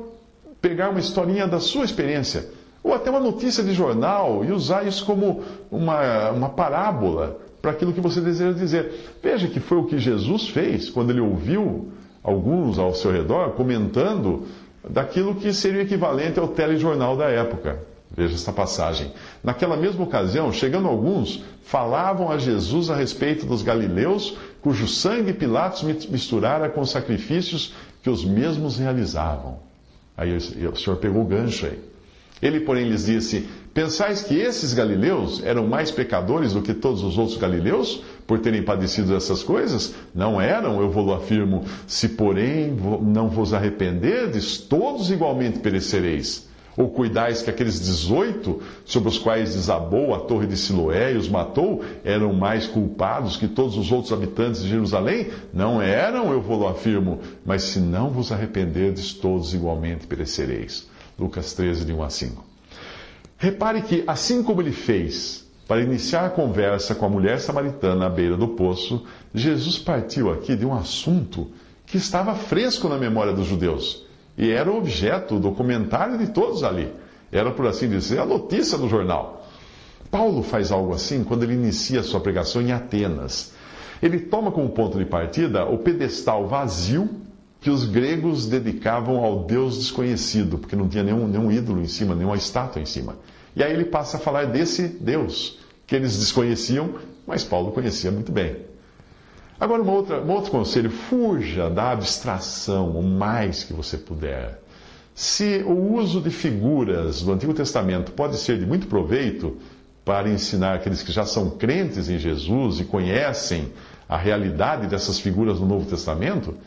pegar 0.62 0.90
uma 0.90 1.00
historinha 1.00 1.48
da 1.48 1.62
sua 1.62 1.86
experiência, 1.86 2.50
ou 2.84 2.94
até 2.94 3.10
uma 3.10 3.22
notícia 3.22 3.64
de 3.64 3.74
jornal 3.74 4.44
e 4.44 4.52
usar 4.52 4.86
isso 4.86 5.06
como 5.06 5.42
uma, 5.72 6.32
uma 6.32 6.50
parábola 6.50 7.40
para 7.64 7.72
aquilo 7.72 7.94
que 7.94 8.02
você 8.02 8.20
deseja 8.20 8.52
dizer. 8.52 9.16
Veja 9.24 9.48
que 9.48 9.62
foi 9.62 9.78
o 9.78 9.86
que 9.86 9.98
Jesus 9.98 10.50
fez 10.50 10.90
quando 10.90 11.12
ele 11.12 11.22
ouviu 11.22 11.94
alguns 12.22 12.78
ao 12.78 12.94
seu 12.94 13.10
redor 13.10 13.52
comentando 13.52 14.46
daquilo 14.88 15.34
que 15.34 15.54
seria 15.54 15.84
equivalente 15.84 16.38
ao 16.38 16.50
telejornal 16.50 17.16
da 17.16 17.30
época. 17.30 17.80
Veja 18.12 18.36
esta 18.36 18.52
passagem. 18.52 19.14
Naquela 19.42 19.78
mesma 19.78 20.04
ocasião, 20.04 20.52
chegando 20.52 20.90
alguns, 20.90 21.42
falavam 21.64 22.30
a 22.30 22.38
Jesus 22.38 22.90
a 22.90 22.98
respeito 22.98 23.46
dos 23.46 23.64
galileus, 23.64 24.38
cujo 24.62 24.86
sangue 24.86 25.32
Pilatos 25.32 25.84
misturara 26.10 26.68
com 26.70 26.82
os 26.82 26.92
sacrifícios 26.92 27.74
que 28.04 28.10
os 28.10 28.26
mesmos 28.26 28.78
realizavam. 28.78 29.58
Aí 30.18 30.36
o 30.36 30.76
Senhor 30.76 30.98
pegou 30.98 31.22
o 31.22 31.26
gancho 31.26 31.66
aí. 31.66 31.93
Ele, 32.44 32.60
porém, 32.60 32.90
lhes 32.90 33.06
disse: 33.06 33.48
Pensais 33.74 34.22
que 34.22 34.36
esses 34.36 34.74
galileus 34.74 35.42
eram 35.46 35.66
mais 35.66 35.90
pecadores 35.90 36.52
do 36.52 36.62
que 36.62 36.74
todos 36.74 37.02
os 37.02 37.18
outros 37.18 37.38
galileus, 37.38 38.04
por 38.28 38.38
terem 38.38 38.62
padecido 38.62 39.16
essas 39.16 39.42
coisas? 39.42 39.96
Não 40.14 40.42
eram, 40.42 40.82
eu 40.82 40.90
vou 40.90 41.14
afirmo. 41.14 41.64
Se, 41.88 42.10
porém, 42.10 42.76
não 43.02 43.30
vos 43.30 43.54
arrependerdes, 43.54 44.58
todos 44.58 45.10
igualmente 45.10 45.60
perecereis. 45.60 46.50
Ou 46.76 46.90
cuidais 46.90 47.42
que 47.42 47.50
aqueles 47.50 47.80
dezoito, 47.80 48.62
sobre 48.84 49.08
os 49.08 49.18
quais 49.18 49.54
desabou 49.54 50.14
a 50.14 50.20
torre 50.20 50.48
de 50.48 50.58
Siloé 50.58 51.14
e 51.14 51.18
os 51.18 51.30
matou, 51.30 51.82
eram 52.04 52.34
mais 52.34 52.68
culpados 52.68 53.38
que 53.38 53.48
todos 53.48 53.78
os 53.78 53.90
outros 53.90 54.12
habitantes 54.12 54.64
de 54.64 54.70
Jerusalém? 54.70 55.30
Não 55.54 55.82
eram, 55.82 56.34
eu 56.34 56.42
vou 56.42 56.68
afirmo. 56.68 57.20
Mas 57.46 57.64
se 57.64 57.80
não 57.80 58.10
vos 58.10 58.34
arrependerdes, 58.34 59.14
todos 59.14 59.54
igualmente 59.54 60.08
perecereis. 60.08 60.92
Lucas 61.18 61.54
13, 61.54 61.86
de 61.86 61.94
1 61.94 62.04
a 62.04 62.10
5. 62.10 62.46
Repare 63.38 63.82
que, 63.82 64.04
assim 64.08 64.42
como 64.44 64.62
ele 64.62 64.72
fez 64.72 65.46
para 65.68 65.82
iniciar 65.82 66.26
a 66.26 66.30
conversa 66.30 66.96
com 66.96 67.06
a 67.06 67.10
mulher 67.10 67.40
samaritana 67.40 68.06
à 68.06 68.10
beira 68.10 68.38
do 68.38 68.50
poço, 68.50 69.06
Jesus 69.34 69.78
partiu 69.78 70.32
aqui 70.32 70.56
de 70.56 70.66
um 70.66 70.74
assunto 70.74 71.52
que 71.86 71.98
estava 71.98 72.36
fresco 72.36 72.88
na 72.88 72.98
memória 72.98 73.34
dos 73.34 73.46
judeus 73.48 74.06
e 74.38 74.50
era 74.50 74.72
objeto 74.72 75.40
do 75.40 75.52
comentário 75.52 76.18
de 76.18 76.28
todos 76.28 76.64
ali. 76.64 76.92
Era, 77.32 77.52
por 77.52 77.68
assim 77.68 77.90
dizer, 77.90 78.20
a 78.20 78.26
notícia 78.26 78.78
do 78.78 78.88
jornal. 78.88 79.48
Paulo 80.10 80.44
faz 80.44 80.72
algo 80.72 80.94
assim 80.94 81.24
quando 81.24 81.44
ele 81.44 81.54
inicia 81.54 82.04
sua 82.04 82.20
pregação 82.20 82.62
em 82.62 82.72
Atenas. 82.72 83.54
Ele 84.02 84.20
toma 84.20 84.52
como 84.52 84.70
ponto 84.70 84.98
de 84.98 85.06
partida 85.06 85.66
o 85.66 85.80
pedestal 85.80 86.48
vazio 86.48 87.10
que 87.64 87.70
os 87.70 87.86
gregos 87.86 88.46
dedicavam 88.46 89.24
ao 89.24 89.46
Deus 89.46 89.78
desconhecido, 89.78 90.58
porque 90.58 90.76
não 90.76 90.90
tinha 90.90 91.02
nenhum, 91.02 91.26
nenhum 91.26 91.50
ídolo 91.50 91.82
em 91.82 91.88
cima, 91.88 92.14
nenhuma 92.14 92.36
estátua 92.36 92.82
em 92.82 92.86
cima. 92.86 93.16
E 93.56 93.64
aí 93.64 93.72
ele 93.72 93.86
passa 93.86 94.18
a 94.18 94.20
falar 94.20 94.48
desse 94.48 94.86
Deus, 94.86 95.60
que 95.88 95.96
eles 95.96 96.20
desconheciam, 96.20 96.96
mas 97.26 97.46
Paulo 97.46 97.72
conhecia 97.72 98.12
muito 98.12 98.34
bem. 98.34 98.58
Agora, 99.58 99.82
uma 99.82 99.94
outra, 99.94 100.22
um 100.22 100.30
outro 100.30 100.52
conselho: 100.52 100.90
fuja 100.90 101.70
da 101.70 101.92
abstração 101.92 102.90
o 103.00 103.02
mais 103.02 103.64
que 103.64 103.72
você 103.72 103.98
puder. 103.98 104.60
Se 105.16 105.64
o 105.66 105.94
uso 105.94 106.20
de 106.20 106.32
figuras 106.32 107.22
do 107.22 107.32
Antigo 107.32 107.54
Testamento 107.54 108.12
pode 108.12 108.36
ser 108.40 108.60
de 108.60 108.66
muito 108.66 108.88
proveito 108.88 109.58
para 110.04 110.30
ensinar 110.30 110.74
aqueles 110.74 111.02
que 111.02 111.14
já 111.14 111.26
são 111.26 111.52
crentes 111.52 112.10
em 112.10 112.20
Jesus 112.20 112.82
e 112.82 112.84
conhecem 112.84 113.72
a 114.10 114.18
realidade 114.18 114.88
dessas 114.88 115.18
figuras 115.18 115.62
no 115.62 115.66
Novo 115.66 115.90
Testamento, 115.90 116.58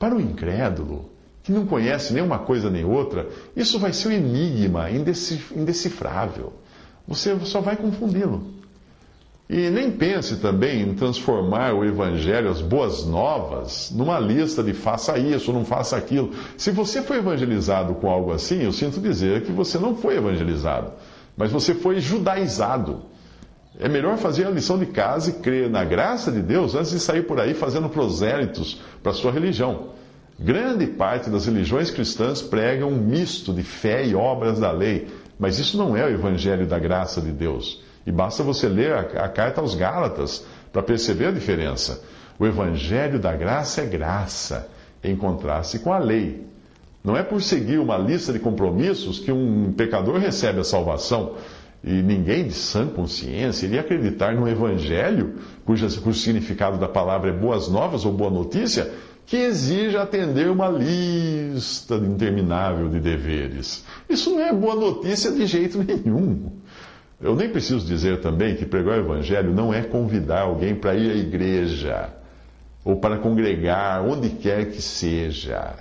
para 0.00 0.16
o 0.16 0.20
incrédulo, 0.20 1.10
que 1.42 1.52
não 1.52 1.66
conhece 1.66 2.14
nenhuma 2.14 2.38
coisa 2.38 2.70
nem 2.70 2.84
outra, 2.84 3.28
isso 3.54 3.78
vai 3.78 3.92
ser 3.92 4.08
um 4.08 4.12
enigma 4.12 4.88
indecifrável. 4.90 6.54
Você 7.06 7.38
só 7.40 7.60
vai 7.60 7.76
confundi-lo. 7.76 8.46
E 9.46 9.68
nem 9.68 9.90
pense 9.90 10.36
também 10.36 10.80
em 10.80 10.94
transformar 10.94 11.74
o 11.74 11.84
Evangelho, 11.84 12.48
as 12.48 12.62
boas 12.62 13.04
novas, 13.04 13.90
numa 13.94 14.18
lista 14.18 14.62
de 14.62 14.72
faça 14.72 15.18
isso, 15.18 15.52
não 15.52 15.66
faça 15.66 15.98
aquilo. 15.98 16.32
Se 16.56 16.70
você 16.70 17.02
foi 17.02 17.18
evangelizado 17.18 17.94
com 17.96 18.08
algo 18.08 18.32
assim, 18.32 18.62
eu 18.62 18.72
sinto 18.72 19.00
dizer 19.00 19.42
que 19.42 19.52
você 19.52 19.76
não 19.76 19.94
foi 19.96 20.16
evangelizado, 20.16 20.92
mas 21.36 21.52
você 21.52 21.74
foi 21.74 22.00
judaizado. 22.00 23.02
É 23.80 23.88
melhor 23.88 24.18
fazer 24.18 24.46
a 24.46 24.50
lição 24.50 24.78
de 24.78 24.84
casa 24.84 25.30
e 25.30 25.32
crer 25.34 25.70
na 25.70 25.82
graça 25.84 26.30
de 26.30 26.42
Deus 26.42 26.74
antes 26.74 26.90
de 26.90 27.00
sair 27.00 27.22
por 27.22 27.40
aí 27.40 27.54
fazendo 27.54 27.88
prosélitos 27.88 28.80
para 29.02 29.14
sua 29.14 29.32
religião. 29.32 29.88
Grande 30.38 30.86
parte 30.86 31.30
das 31.30 31.46
religiões 31.46 31.90
cristãs 31.90 32.42
pregam 32.42 32.90
um 32.90 32.96
misto 32.96 33.54
de 33.54 33.62
fé 33.62 34.06
e 34.06 34.14
obras 34.14 34.58
da 34.58 34.70
lei, 34.70 35.08
mas 35.38 35.58
isso 35.58 35.78
não 35.78 35.96
é 35.96 36.04
o 36.04 36.10
evangelho 36.10 36.66
da 36.66 36.78
graça 36.78 37.22
de 37.22 37.30
Deus. 37.32 37.82
E 38.06 38.12
basta 38.12 38.42
você 38.42 38.68
ler 38.68 38.92
a, 38.92 39.00
a 39.24 39.28
carta 39.28 39.62
aos 39.62 39.74
Gálatas 39.74 40.44
para 40.70 40.82
perceber 40.82 41.26
a 41.28 41.32
diferença. 41.32 42.02
O 42.38 42.46
evangelho 42.46 43.18
da 43.18 43.34
graça 43.34 43.80
é 43.80 43.86
graça, 43.86 44.68
em 45.02 45.16
contraste 45.16 45.78
com 45.78 45.92
a 45.92 45.98
lei. 45.98 46.46
Não 47.02 47.16
é 47.16 47.22
por 47.22 47.40
seguir 47.40 47.78
uma 47.78 47.96
lista 47.96 48.30
de 48.30 48.38
compromissos 48.38 49.18
que 49.18 49.32
um 49.32 49.72
pecador 49.72 50.18
recebe 50.18 50.60
a 50.60 50.64
salvação. 50.64 51.34
E 51.82 52.02
ninguém 52.02 52.46
de 52.46 52.52
sã 52.52 52.86
consciência 52.86 53.66
iria 53.66 53.80
acreditar 53.80 54.34
no 54.34 54.46
Evangelho, 54.46 55.36
cujo, 55.64 55.86
cujo 56.02 56.18
significado 56.18 56.78
da 56.78 56.88
palavra 56.88 57.30
é 57.30 57.32
boas 57.32 57.68
novas 57.68 58.04
ou 58.04 58.12
boa 58.12 58.30
notícia, 58.30 58.92
que 59.24 59.36
exija 59.36 60.02
atender 60.02 60.50
uma 60.50 60.68
lista 60.68 61.94
interminável 61.94 62.88
de 62.88 63.00
deveres. 63.00 63.84
Isso 64.08 64.30
não 64.30 64.40
é 64.40 64.52
boa 64.52 64.74
notícia 64.74 65.30
de 65.30 65.46
jeito 65.46 65.78
nenhum. 65.82 66.50
Eu 67.20 67.34
nem 67.36 67.48
preciso 67.48 67.86
dizer 67.86 68.20
também 68.20 68.56
que 68.56 68.66
pregar 68.66 68.98
o 68.98 69.00
Evangelho 69.00 69.54
não 69.54 69.72
é 69.72 69.82
convidar 69.82 70.40
alguém 70.40 70.74
para 70.74 70.94
ir 70.94 71.10
à 71.10 71.14
igreja 71.14 72.10
ou 72.84 72.96
para 72.96 73.18
congregar, 73.18 74.02
onde 74.04 74.30
quer 74.30 74.70
que 74.70 74.82
seja. 74.82 75.74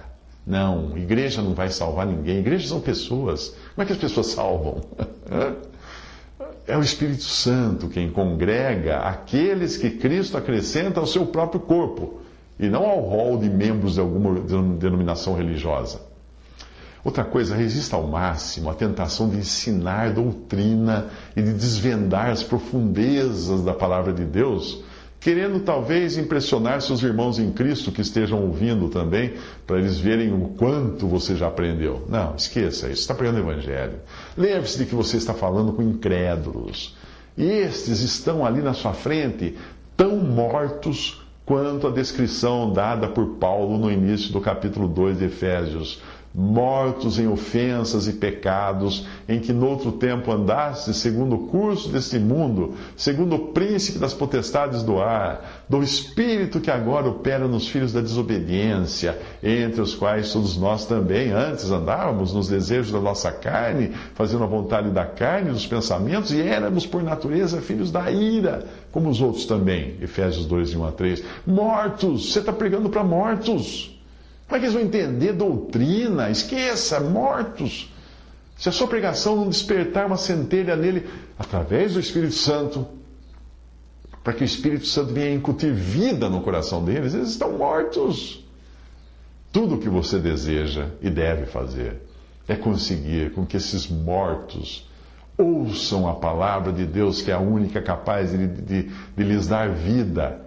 Não, 0.46 0.98
igreja 0.98 1.42
não 1.42 1.54
vai 1.54 1.70
salvar 1.70 2.06
ninguém. 2.06 2.40
Igrejas 2.40 2.70
são 2.70 2.80
pessoas. 2.80 3.56
Como 3.76 3.84
é 3.84 3.86
que 3.86 3.94
as 3.94 4.00
pessoas 4.00 4.28
salvam? 4.28 4.82
É 6.70 6.78
o 6.78 6.82
Espírito 6.82 7.24
Santo 7.24 7.88
quem 7.88 8.12
congrega 8.12 9.00
aqueles 9.00 9.76
que 9.76 9.90
Cristo 9.90 10.38
acrescenta 10.38 11.00
ao 11.00 11.08
seu 11.08 11.26
próprio 11.26 11.60
corpo, 11.60 12.20
e 12.60 12.70
não 12.70 12.86
ao 12.86 13.00
rol 13.00 13.40
de 13.40 13.50
membros 13.50 13.96
de 13.96 14.00
alguma 14.00 14.40
denominação 14.42 15.34
religiosa. 15.34 16.00
Outra 17.04 17.24
coisa, 17.24 17.56
resista 17.56 17.96
ao 17.96 18.06
máximo 18.06 18.70
à 18.70 18.76
tentação 18.76 19.28
de 19.28 19.38
ensinar 19.38 20.14
doutrina 20.14 21.08
e 21.36 21.42
de 21.42 21.54
desvendar 21.54 22.30
as 22.30 22.44
profundezas 22.44 23.64
da 23.64 23.74
palavra 23.74 24.14
de 24.14 24.24
Deus 24.24 24.84
querendo 25.20 25.60
talvez 25.60 26.18
impressionar 26.18 26.82
seus 26.82 27.04
irmãos 27.04 27.40
em 27.40 27.52
Cristo 27.52 27.92
que 27.92 28.02
estejam 28.02 28.42
ouvindo 28.42 28.88
também, 28.88 29.34
para 29.68 29.78
eles 29.78 30.00
verem 30.00 30.34
o 30.34 30.50
quanto 30.58 31.08
você 31.08 31.36
já 31.36 31.48
aprendeu. 31.48 32.06
Não, 32.08 32.36
esqueça 32.36 32.88
isso, 32.88 33.02
está 33.02 33.14
pregando 33.14 33.40
o 33.40 33.52
Evangelho. 33.52 34.00
Lembre-se 34.38 34.78
de 34.78 34.86
que 34.86 34.96
você 34.96 35.18
está 35.18 35.34
falando 35.34 35.74
com 35.74 35.84
incrédulos. 35.84 36.96
E 37.38 37.44
estes 37.44 38.02
estão 38.02 38.46
ali 38.46 38.62
na 38.62 38.74
sua 38.74 38.94
frente, 38.94 39.56
tão 39.96 40.18
mortos 40.18 41.22
quanto 41.46 41.88
a 41.88 41.92
descrição 41.92 42.72
dada 42.72 43.08
por 43.08 43.38
Paulo 43.38 43.78
no 43.78 43.92
início 43.92 44.32
do 44.32 44.40
capítulo 44.40 44.88
2 44.88 45.18
de 45.18 45.26
Efésios 45.26 46.02
mortos 46.34 47.18
em 47.18 47.28
ofensas 47.28 48.08
e 48.08 48.14
pecados, 48.14 49.08
em 49.28 49.40
que 49.40 49.52
noutro 49.52 49.92
tempo 49.94 50.32
andaste, 50.32 50.94
segundo 50.94 51.36
o 51.36 51.48
curso 51.48 51.90
deste 51.90 52.20
mundo, 52.20 52.76
segundo 52.96 53.36
o 53.36 53.48
príncipe 53.48 53.98
das 53.98 54.14
potestades 54.14 54.84
do 54.84 55.02
ar, 55.02 55.64
do 55.68 55.82
espírito 55.82 56.60
que 56.60 56.70
agora 56.70 57.10
opera 57.10 57.48
nos 57.48 57.68
filhos 57.68 57.92
da 57.92 58.02
desobediência, 58.02 59.20
entre 59.42 59.82
os 59.82 59.96
quais 59.96 60.32
todos 60.32 60.56
nós 60.56 60.86
também 60.86 61.32
antes 61.32 61.72
andávamos 61.72 62.34
nos 62.34 62.48
desejos 62.48 62.92
da 62.92 63.00
nossa 63.00 63.32
carne, 63.32 63.92
fazendo 64.14 64.44
a 64.44 64.48
vontade 64.48 64.92
da 64.92 65.06
carne 65.06 65.52
dos 65.52 65.66
pensamentos, 65.66 66.32
e 66.32 66.42
éramos 66.42 66.86
por 66.86 67.02
natureza 67.02 67.62
filhos 67.62 67.92
da 67.92 68.12
ira, 68.12 68.66
como 68.92 69.10
os 69.10 69.22
outros 69.22 69.46
também. 69.46 69.96
Efésios 70.02 70.46
2, 70.46 70.76
1 70.76 70.86
a 70.86 70.92
3. 70.92 71.24
Mortos, 71.46 72.32
você 72.32 72.40
está 72.40 72.54
pregando 72.54 72.90
para 72.90 73.04
mortos. 73.04 73.99
Como 74.50 74.58
é 74.58 74.60
que 74.62 74.66
eles 74.66 74.74
vão 74.74 74.82
entender 74.82 75.34
doutrina? 75.34 76.32
Esqueça, 76.32 77.00
mortos. 77.00 77.94
Se 78.58 78.68
a 78.68 78.72
sua 78.72 78.88
pregação 78.88 79.36
não 79.36 79.48
despertar 79.48 80.08
uma 80.08 80.18
centelha 80.18 80.76
nele 80.76 81.08
através 81.38 81.94
do 81.94 82.00
Espírito 82.00 82.34
Santo, 82.34 82.88
para 84.24 84.34
que 84.34 84.44
o 84.44 84.46
Espírito 84.46 84.88
Santo 84.88 85.14
venha 85.14 85.36
incutir 85.36 85.72
vida 85.72 86.28
no 86.32 86.42
coração 86.42 86.84
deles, 86.84 87.14
eles 87.14 87.30
estão 87.30 87.60
mortos. 87.60 88.44
Tudo 89.52 89.76
o 89.76 89.78
que 89.80 89.88
você 89.88 90.18
deseja 90.18 90.88
e 91.00 91.12
deve 91.12 91.46
fazer 91.46 92.02
é 92.48 92.56
conseguir 92.56 93.32
com 93.34 93.46
que 93.46 93.56
esses 93.56 93.88
mortos 93.88 94.90
ouçam 95.38 96.10
a 96.10 96.16
palavra 96.16 96.74
de 96.74 96.88
Deus, 96.88 97.22
que 97.22 97.30
é 97.30 97.36
a 97.36 97.40
única 97.40 97.84
capaz 97.84 98.32
de, 98.32 98.48
de, 98.48 98.84
de 99.16 99.24
lhes 99.24 99.48
dar 99.48 99.70
vida, 99.70 100.42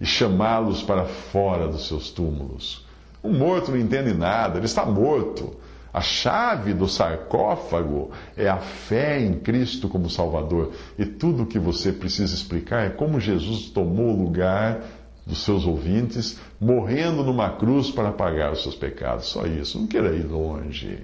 e 0.00 0.04
chamá-los 0.04 0.82
para 0.82 1.04
fora 1.04 1.68
dos 1.68 1.86
seus 1.86 2.10
túmulos. 2.10 2.83
O 3.24 3.30
morto 3.30 3.70
não 3.70 3.78
entende 3.78 4.12
nada, 4.12 4.58
ele 4.58 4.66
está 4.66 4.84
morto. 4.84 5.56
A 5.90 6.02
chave 6.02 6.74
do 6.74 6.86
sarcófago 6.86 8.10
é 8.36 8.48
a 8.48 8.58
fé 8.58 9.18
em 9.18 9.32
Cristo 9.32 9.88
como 9.88 10.10
Salvador. 10.10 10.72
E 10.98 11.06
tudo 11.06 11.44
o 11.44 11.46
que 11.46 11.58
você 11.58 11.90
precisa 11.90 12.34
explicar 12.34 12.84
é 12.84 12.90
como 12.90 13.18
Jesus 13.18 13.70
tomou 13.70 14.10
o 14.10 14.24
lugar 14.24 14.82
dos 15.26 15.42
seus 15.42 15.64
ouvintes, 15.64 16.38
morrendo 16.60 17.24
numa 17.24 17.48
cruz 17.48 17.90
para 17.90 18.12
pagar 18.12 18.52
os 18.52 18.62
seus 18.62 18.74
pecados. 18.74 19.24
Só 19.24 19.46
isso, 19.46 19.78
não 19.78 19.86
queira 19.86 20.14
ir 20.14 20.26
longe. 20.26 20.98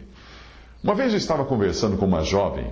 Uma 0.85 0.95
vez 0.95 1.13
eu 1.13 1.19
estava 1.19 1.47
conversando 1.47 1.97
com 1.97 2.05
uma 2.05 2.23
jovem, 2.23 2.67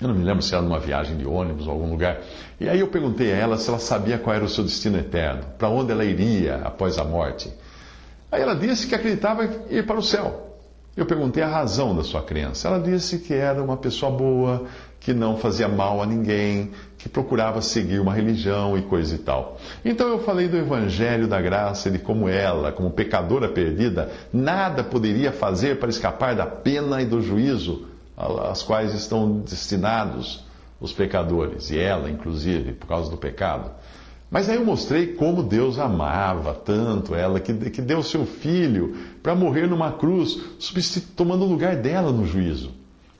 eu 0.00 0.08
não 0.08 0.14
me 0.16 0.24
lembro 0.24 0.42
se 0.42 0.52
era 0.52 0.62
numa 0.62 0.80
viagem 0.80 1.16
de 1.16 1.24
ônibus 1.24 1.68
ou 1.68 1.74
algum 1.74 1.90
lugar, 1.90 2.20
e 2.58 2.68
aí 2.68 2.80
eu 2.80 2.88
perguntei 2.88 3.32
a 3.32 3.36
ela 3.36 3.56
se 3.56 3.68
ela 3.68 3.78
sabia 3.78 4.18
qual 4.18 4.34
era 4.34 4.44
o 4.44 4.48
seu 4.48 4.64
destino 4.64 4.98
eterno, 4.98 5.44
para 5.56 5.68
onde 5.68 5.92
ela 5.92 6.04
iria 6.04 6.56
após 6.64 6.98
a 6.98 7.04
morte. 7.04 7.52
Aí 8.34 8.42
ela 8.42 8.56
disse 8.56 8.88
que 8.88 8.96
acreditava 8.96 9.48
ir 9.70 9.86
para 9.86 9.96
o 9.96 10.02
céu. 10.02 10.58
Eu 10.96 11.06
perguntei 11.06 11.40
a 11.40 11.46
razão 11.46 11.94
da 11.94 12.02
sua 12.02 12.20
crença. 12.20 12.66
Ela 12.66 12.80
disse 12.80 13.20
que 13.20 13.32
era 13.32 13.62
uma 13.62 13.76
pessoa 13.76 14.10
boa, 14.10 14.64
que 14.98 15.14
não 15.14 15.36
fazia 15.36 15.68
mal 15.68 16.02
a 16.02 16.06
ninguém, 16.06 16.72
que 16.98 17.08
procurava 17.08 17.62
seguir 17.62 18.00
uma 18.00 18.12
religião 18.12 18.76
e 18.76 18.82
coisa 18.82 19.14
e 19.14 19.18
tal. 19.18 19.56
Então 19.84 20.08
eu 20.08 20.18
falei 20.18 20.48
do 20.48 20.56
Evangelho 20.56 21.28
da 21.28 21.40
Graça 21.40 21.88
e 21.88 21.92
de 21.92 22.00
como 22.00 22.28
ela, 22.28 22.72
como 22.72 22.90
pecadora 22.90 23.48
perdida, 23.48 24.10
nada 24.32 24.82
poderia 24.82 25.30
fazer 25.30 25.78
para 25.78 25.88
escapar 25.88 26.34
da 26.34 26.44
pena 26.44 27.00
e 27.00 27.06
do 27.06 27.22
juízo 27.22 27.86
às 28.16 28.64
quais 28.64 28.92
estão 28.94 29.38
destinados 29.38 30.44
os 30.80 30.92
pecadores, 30.92 31.70
e 31.70 31.78
ela, 31.78 32.10
inclusive, 32.10 32.72
por 32.72 32.88
causa 32.88 33.08
do 33.08 33.16
pecado. 33.16 33.70
Mas 34.30 34.48
aí 34.48 34.56
eu 34.56 34.64
mostrei 34.64 35.14
como 35.14 35.42
Deus 35.42 35.78
amava 35.78 36.54
tanto 36.54 37.14
ela, 37.14 37.38
que, 37.38 37.52
que 37.70 37.80
deu 37.80 38.02
seu 38.02 38.26
filho 38.26 38.96
para 39.22 39.34
morrer 39.34 39.66
numa 39.66 39.92
cruz, 39.92 40.38
tomando 41.16 41.44
o 41.44 41.48
lugar 41.48 41.76
dela 41.76 42.10
no 42.10 42.26
juízo. 42.26 42.72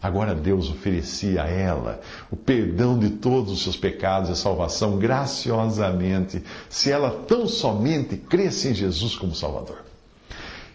Agora 0.02 0.34
Deus 0.34 0.68
oferecia 0.68 1.44
a 1.44 1.48
ela 1.48 2.00
o 2.30 2.36
perdão 2.36 2.98
de 2.98 3.08
todos 3.08 3.50
os 3.52 3.62
seus 3.62 3.76
pecados 3.76 4.28
e 4.28 4.32
a 4.32 4.36
salvação 4.36 4.98
graciosamente, 4.98 6.42
se 6.68 6.90
ela 6.90 7.10
tão 7.26 7.46
somente 7.46 8.16
cresce 8.16 8.68
em 8.68 8.74
Jesus 8.74 9.16
como 9.16 9.34
Salvador. 9.34 9.78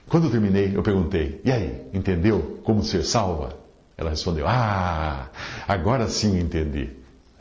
Quando 0.08 0.24
eu 0.24 0.32
terminei, 0.32 0.76
eu 0.76 0.82
perguntei: 0.82 1.40
E 1.46 1.52
aí, 1.52 1.80
entendeu 1.94 2.60
como 2.64 2.84
ser 2.84 3.04
salva? 3.04 3.54
Ela 3.96 4.10
respondeu: 4.10 4.48
Ah, 4.48 5.30
agora 5.68 6.08
sim 6.08 6.40
entendi. 6.40 6.90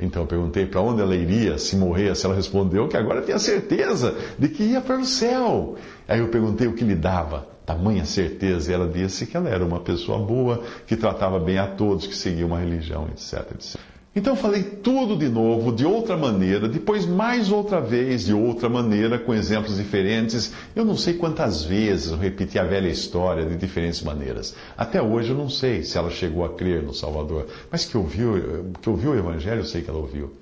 Então 0.01 0.23
eu 0.23 0.27
perguntei 0.27 0.65
para 0.67 0.81
onde 0.81 1.03
ela 1.03 1.15
iria 1.15 1.59
se 1.59 1.77
morresse. 1.77 2.25
Ela 2.25 2.35
respondeu 2.35 2.87
que 2.89 2.97
agora 2.97 3.23
tinha 3.23 3.39
certeza 3.39 4.15
de 4.39 4.49
que 4.49 4.63
ia 4.63 4.81
para 4.81 4.99
o 4.99 5.05
céu. 5.05 5.77
Aí 6.07 6.21
eu 6.21 6.29
perguntei 6.29 6.69
o 6.69 6.73
que 6.73 6.85
lhe 6.85 6.95
dava 6.95 7.49
tamanha 7.67 8.05
certeza. 8.07 8.71
E 8.71 8.75
ela 8.75 8.89
disse 8.89 9.27
que 9.27 9.37
ela 9.37 9.49
era 9.51 9.65
uma 9.65 9.81
pessoa 9.81 10.19
boa, 10.19 10.63
que 10.87 10.97
tratava 10.97 11.39
bem 11.39 11.59
a 11.59 11.67
todos, 11.67 12.07
que 12.07 12.17
seguia 12.17 12.47
uma 12.47 12.59
religião, 12.59 13.07
etc, 13.09 13.53
etc. 13.55 13.81
Então 14.19 14.35
falei 14.35 14.65
tudo 14.65 15.17
de 15.17 15.29
novo, 15.29 15.71
de 15.71 15.87
outra 15.87 16.17
maneira, 16.17 16.69
depois 16.69 17.07
mais 17.07 17.53
outra 17.53 17.81
vez, 17.81 18.27
de 18.27 18.35
outra 18.35 18.69
maneira, 18.69 19.17
com 19.17 19.33
exemplos 19.33 19.77
diferentes. 19.77 20.53
Eu 20.75 20.85
não 20.85 20.97
sei 20.97 21.15
quantas 21.15 21.63
vezes 21.63 22.11
eu 22.11 22.19
repeti 22.19 22.59
a 22.59 22.65
velha 22.65 22.89
história 22.89 23.47
de 23.47 23.55
diferentes 23.55 24.03
maneiras. 24.03 24.57
Até 24.77 25.01
hoje 25.01 25.31
eu 25.31 25.37
não 25.37 25.49
sei 25.49 25.85
se 25.85 25.97
ela 25.97 26.11
chegou 26.11 26.45
a 26.45 26.49
crer 26.49 26.83
no 26.83 26.93
Salvador, 26.93 27.47
mas 27.71 27.85
que 27.85 27.97
ouviu, 27.97 28.73
que 28.83 28.91
ouviu 28.91 29.13
o 29.13 29.17
Evangelho, 29.17 29.61
eu 29.61 29.65
sei 29.65 29.83
que 29.83 29.89
ela 29.89 30.01
ouviu. 30.01 30.33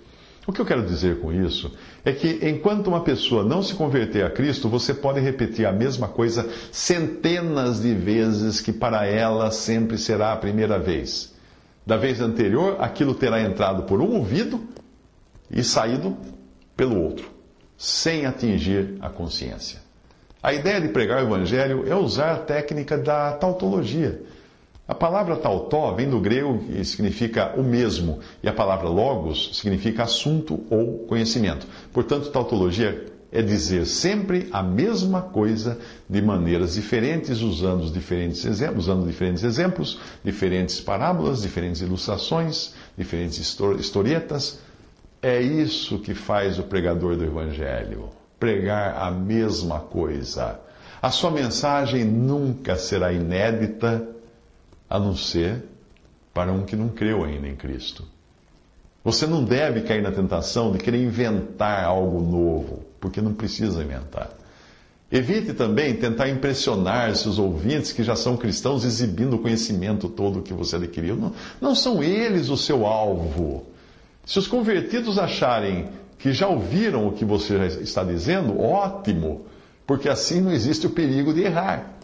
O 0.47 0.53
que 0.55 0.61
eu 0.63 0.65
quero 0.65 0.87
dizer 0.87 1.21
com 1.21 1.31
isso 1.31 1.71
é 2.03 2.13
que 2.13 2.49
enquanto 2.49 2.87
uma 2.87 3.03
pessoa 3.03 3.45
não 3.45 3.63
se 3.63 3.75
converter 3.75 4.25
a 4.25 4.31
Cristo, 4.31 4.71
você 4.71 4.95
pode 4.95 5.21
repetir 5.21 5.67
a 5.67 5.73
mesma 5.73 6.09
coisa 6.09 6.49
centenas 6.73 7.83
de 7.83 7.93
vezes, 7.93 8.59
que 8.59 8.73
para 8.73 9.05
ela 9.05 9.51
sempre 9.51 9.99
será 9.99 10.33
a 10.33 10.37
primeira 10.37 10.79
vez. 10.79 11.36
Da 11.87 11.97
vez 11.97 12.21
anterior, 12.21 12.79
aquilo 12.81 13.15
terá 13.15 13.41
entrado 13.41 13.85
por 13.85 14.01
um 14.01 14.17
ouvido 14.17 14.61
e 15.49 15.63
saído 15.63 16.17
pelo 16.77 17.01
outro, 17.01 17.31
sem 17.79 18.27
atingir 18.27 18.97
a 19.01 19.09
consciência. 19.09 19.81
A 20.43 20.53
ideia 20.53 20.81
de 20.81 20.89
pregar 20.89 21.23
o 21.23 21.27
Evangelho 21.27 21.85
é 21.89 21.95
usar 21.95 22.33
a 22.33 22.39
técnica 22.39 22.99
da 22.99 23.33
tautologia. 23.35 24.21
A 24.89 24.95
palavra 24.95 25.37
tautó 25.37 25.93
vem 25.93 26.11
do 26.11 26.21
grego 26.21 26.65
e 26.69 26.85
significa 26.85 27.55
o 27.57 27.63
mesmo, 27.63 28.19
e 28.43 28.49
a 28.49 28.53
palavra 28.53 28.89
logos 28.89 29.57
significa 29.57 30.03
assunto 30.03 30.65
ou 30.69 31.07
conhecimento. 31.07 31.67
Portanto, 31.93 32.31
tautologia 32.31 33.07
é 33.37 33.43
dizer 33.43 33.85
sempre 33.85 34.49
a 34.51 34.63
mesma 34.63 35.21
coisa 35.21 35.79
de 36.09 36.23
maneiras 36.23 36.73
diferentes, 36.73 37.43
usando 37.43 37.91
diferentes 37.91 38.47
exemplos, 38.47 38.89
usando 38.89 39.07
diferentes 39.07 39.45
exemplos, 39.45 39.99
diferentes 40.25 40.81
parábolas, 40.81 41.43
diferentes 41.43 41.83
ilustrações, 41.83 42.73
diferentes 42.97 43.39
historietas. 43.79 44.59
É 45.21 45.39
isso 45.39 45.99
que 45.99 46.15
faz 46.15 46.59
o 46.59 46.63
pregador 46.63 47.15
do 47.15 47.25
Evangelho. 47.25 48.09
Pregar 48.41 48.97
a 48.97 49.11
mesma 49.11 49.81
coisa. 49.81 50.59
A 51.03 51.11
sua 51.11 51.31
mensagem 51.31 52.07
nunca 52.07 52.77
será 52.77 53.13
inédita, 53.13 54.09
a 54.89 54.99
não 54.99 55.15
ser 55.15 55.63
para 56.33 56.51
um 56.51 56.65
que 56.65 56.75
não 56.75 56.89
creu 56.89 57.23
ainda 57.23 57.47
em 57.47 57.55
Cristo. 57.55 58.16
Você 59.07 59.25
não 59.25 59.45
deve 59.45 59.83
cair 59.83 60.03
na 60.03 60.11
tentação 60.11 60.73
de 60.73 60.79
querer 60.79 61.01
inventar 61.01 61.85
algo 61.85 62.21
novo 62.21 62.85
porque 62.99 63.21
não 63.21 63.33
precisa 63.33 63.81
inventar. 63.81 64.31
Evite 65.13 65.53
também 65.53 65.95
tentar 65.95 66.29
impressionar 66.29 67.15
seus 67.15 67.39
ouvintes 67.39 67.93
que 67.93 68.03
já 68.03 68.17
são 68.17 68.37
cristãos 68.37 68.85
exibindo 68.85 69.35
o 69.35 69.39
conhecimento 69.39 70.09
todo 70.09 70.43
que 70.43 70.53
você 70.53 70.75
adquiriu. 70.75 71.15
Não, 71.15 71.33
não 71.61 71.73
são 71.73 72.03
eles 72.03 72.49
o 72.49 72.57
seu 72.57 72.85
alvo. 72.85 73.67
Se 74.25 74.41
os 74.41 74.49
convertidos 74.49 75.21
acharem 75.21 75.87
que 76.19 76.33
já 76.33 76.49
ouviram 76.49 77.07
o 77.07 77.13
que 77.13 77.25
você 77.25 77.65
está 77.83 78.03
dizendo, 78.03 78.61
ótimo, 78.61 79.47
porque 79.87 80.09
assim 80.09 80.41
não 80.41 80.51
existe 80.51 80.85
o 80.85 80.91
perigo 80.91 81.33
de 81.33 81.43
errar. 81.43 81.96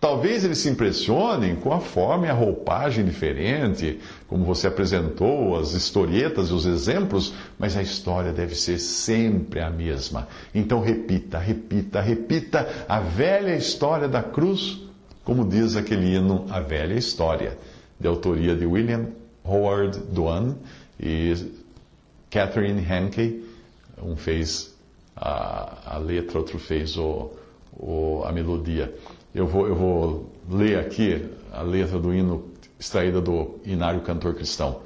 Talvez 0.00 0.44
eles 0.44 0.56
se 0.58 0.70
impressionem 0.70 1.54
com 1.56 1.74
a 1.74 1.78
forma 1.78 2.26
e 2.26 2.30
a 2.30 2.32
roupagem 2.32 3.04
diferente, 3.04 4.00
como 4.26 4.46
você 4.46 4.66
apresentou, 4.66 5.58
as 5.58 5.74
historietas 5.74 6.48
e 6.48 6.54
os 6.54 6.64
exemplos, 6.64 7.34
mas 7.58 7.76
a 7.76 7.82
história 7.82 8.32
deve 8.32 8.54
ser 8.54 8.78
sempre 8.78 9.60
a 9.60 9.68
mesma. 9.68 10.26
Então 10.54 10.80
repita, 10.80 11.38
repita, 11.38 12.00
repita 12.00 12.66
a 12.88 12.98
velha 12.98 13.54
história 13.54 14.08
da 14.08 14.22
cruz, 14.22 14.80
como 15.22 15.46
diz 15.46 15.76
aquele 15.76 16.16
hino 16.16 16.46
A 16.48 16.60
Velha 16.60 16.94
História, 16.94 17.58
de 18.00 18.08
autoria 18.08 18.56
de 18.56 18.64
William 18.64 19.08
Howard 19.44 19.98
Duane 20.10 20.56
e 20.98 21.34
Catherine 22.30 22.82
Henke. 22.82 23.44
Um 24.02 24.16
fez 24.16 24.74
a, 25.14 25.96
a 25.96 25.98
letra, 25.98 26.38
outro 26.38 26.58
fez 26.58 26.96
o, 26.96 27.32
o, 27.78 28.22
a 28.24 28.32
melodia. 28.32 28.94
Eu 29.34 29.46
vou, 29.46 29.68
eu 29.68 29.74
vou 29.74 30.32
ler 30.48 30.78
aqui 30.78 31.30
a 31.52 31.62
letra 31.62 31.98
do 31.98 32.12
hino 32.12 32.50
extraída 32.78 33.20
do 33.20 33.60
Inário 33.64 34.00
Cantor 34.00 34.34
Cristão. 34.34 34.80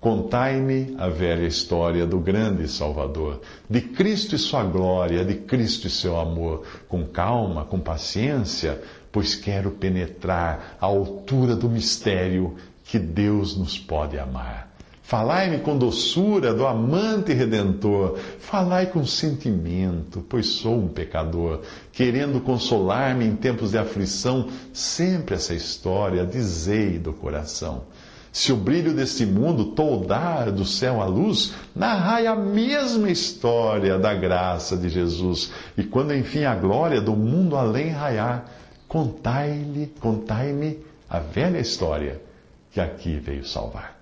Contai-me 0.00 0.94
a 0.98 1.08
velha 1.08 1.46
história 1.46 2.04
do 2.04 2.18
grande 2.18 2.66
Salvador, 2.68 3.40
de 3.70 3.80
Cristo 3.80 4.34
e 4.34 4.38
sua 4.38 4.64
glória, 4.64 5.24
de 5.24 5.34
Cristo 5.36 5.86
e 5.86 5.90
seu 5.90 6.18
amor, 6.18 6.66
com 6.88 7.06
calma, 7.06 7.64
com 7.64 7.78
paciência, 7.78 8.82
pois 9.12 9.36
quero 9.36 9.70
penetrar 9.70 10.76
a 10.80 10.86
altura 10.86 11.54
do 11.54 11.68
mistério 11.68 12.56
que 12.84 12.98
Deus 12.98 13.56
nos 13.56 13.78
pode 13.78 14.18
amar. 14.18 14.71
Falai-me 15.12 15.58
com 15.58 15.76
doçura 15.76 16.54
do 16.54 16.66
amante 16.66 17.34
redentor. 17.34 18.16
Falai 18.38 18.86
com 18.86 19.04
sentimento, 19.04 20.24
pois 20.26 20.46
sou 20.46 20.78
um 20.78 20.88
pecador, 20.88 21.60
querendo 21.92 22.40
consolar-me 22.40 23.26
em 23.26 23.36
tempos 23.36 23.72
de 23.72 23.76
aflição. 23.76 24.48
Sempre 24.72 25.34
essa 25.34 25.52
história 25.52 26.24
dizei 26.24 26.98
do 26.98 27.12
coração. 27.12 27.82
Se 28.32 28.54
o 28.54 28.56
brilho 28.56 28.94
deste 28.94 29.26
mundo 29.26 29.72
toldar 29.72 30.50
do 30.50 30.64
céu 30.64 31.02
a 31.02 31.04
luz, 31.04 31.52
narrai 31.76 32.26
a 32.26 32.34
mesma 32.34 33.10
história 33.10 33.98
da 33.98 34.14
graça 34.14 34.78
de 34.78 34.88
Jesus. 34.88 35.52
E 35.76 35.84
quando 35.84 36.14
enfim 36.14 36.44
a 36.44 36.54
glória 36.54 37.02
do 37.02 37.14
mundo 37.14 37.54
além 37.54 37.90
raiar, 37.90 38.46
contai-lhe, 38.88 39.92
contai-me 40.00 40.78
a 41.06 41.18
velha 41.18 41.58
história 41.58 42.18
que 42.70 42.80
aqui 42.80 43.18
veio 43.18 43.44
salvar. 43.44 44.01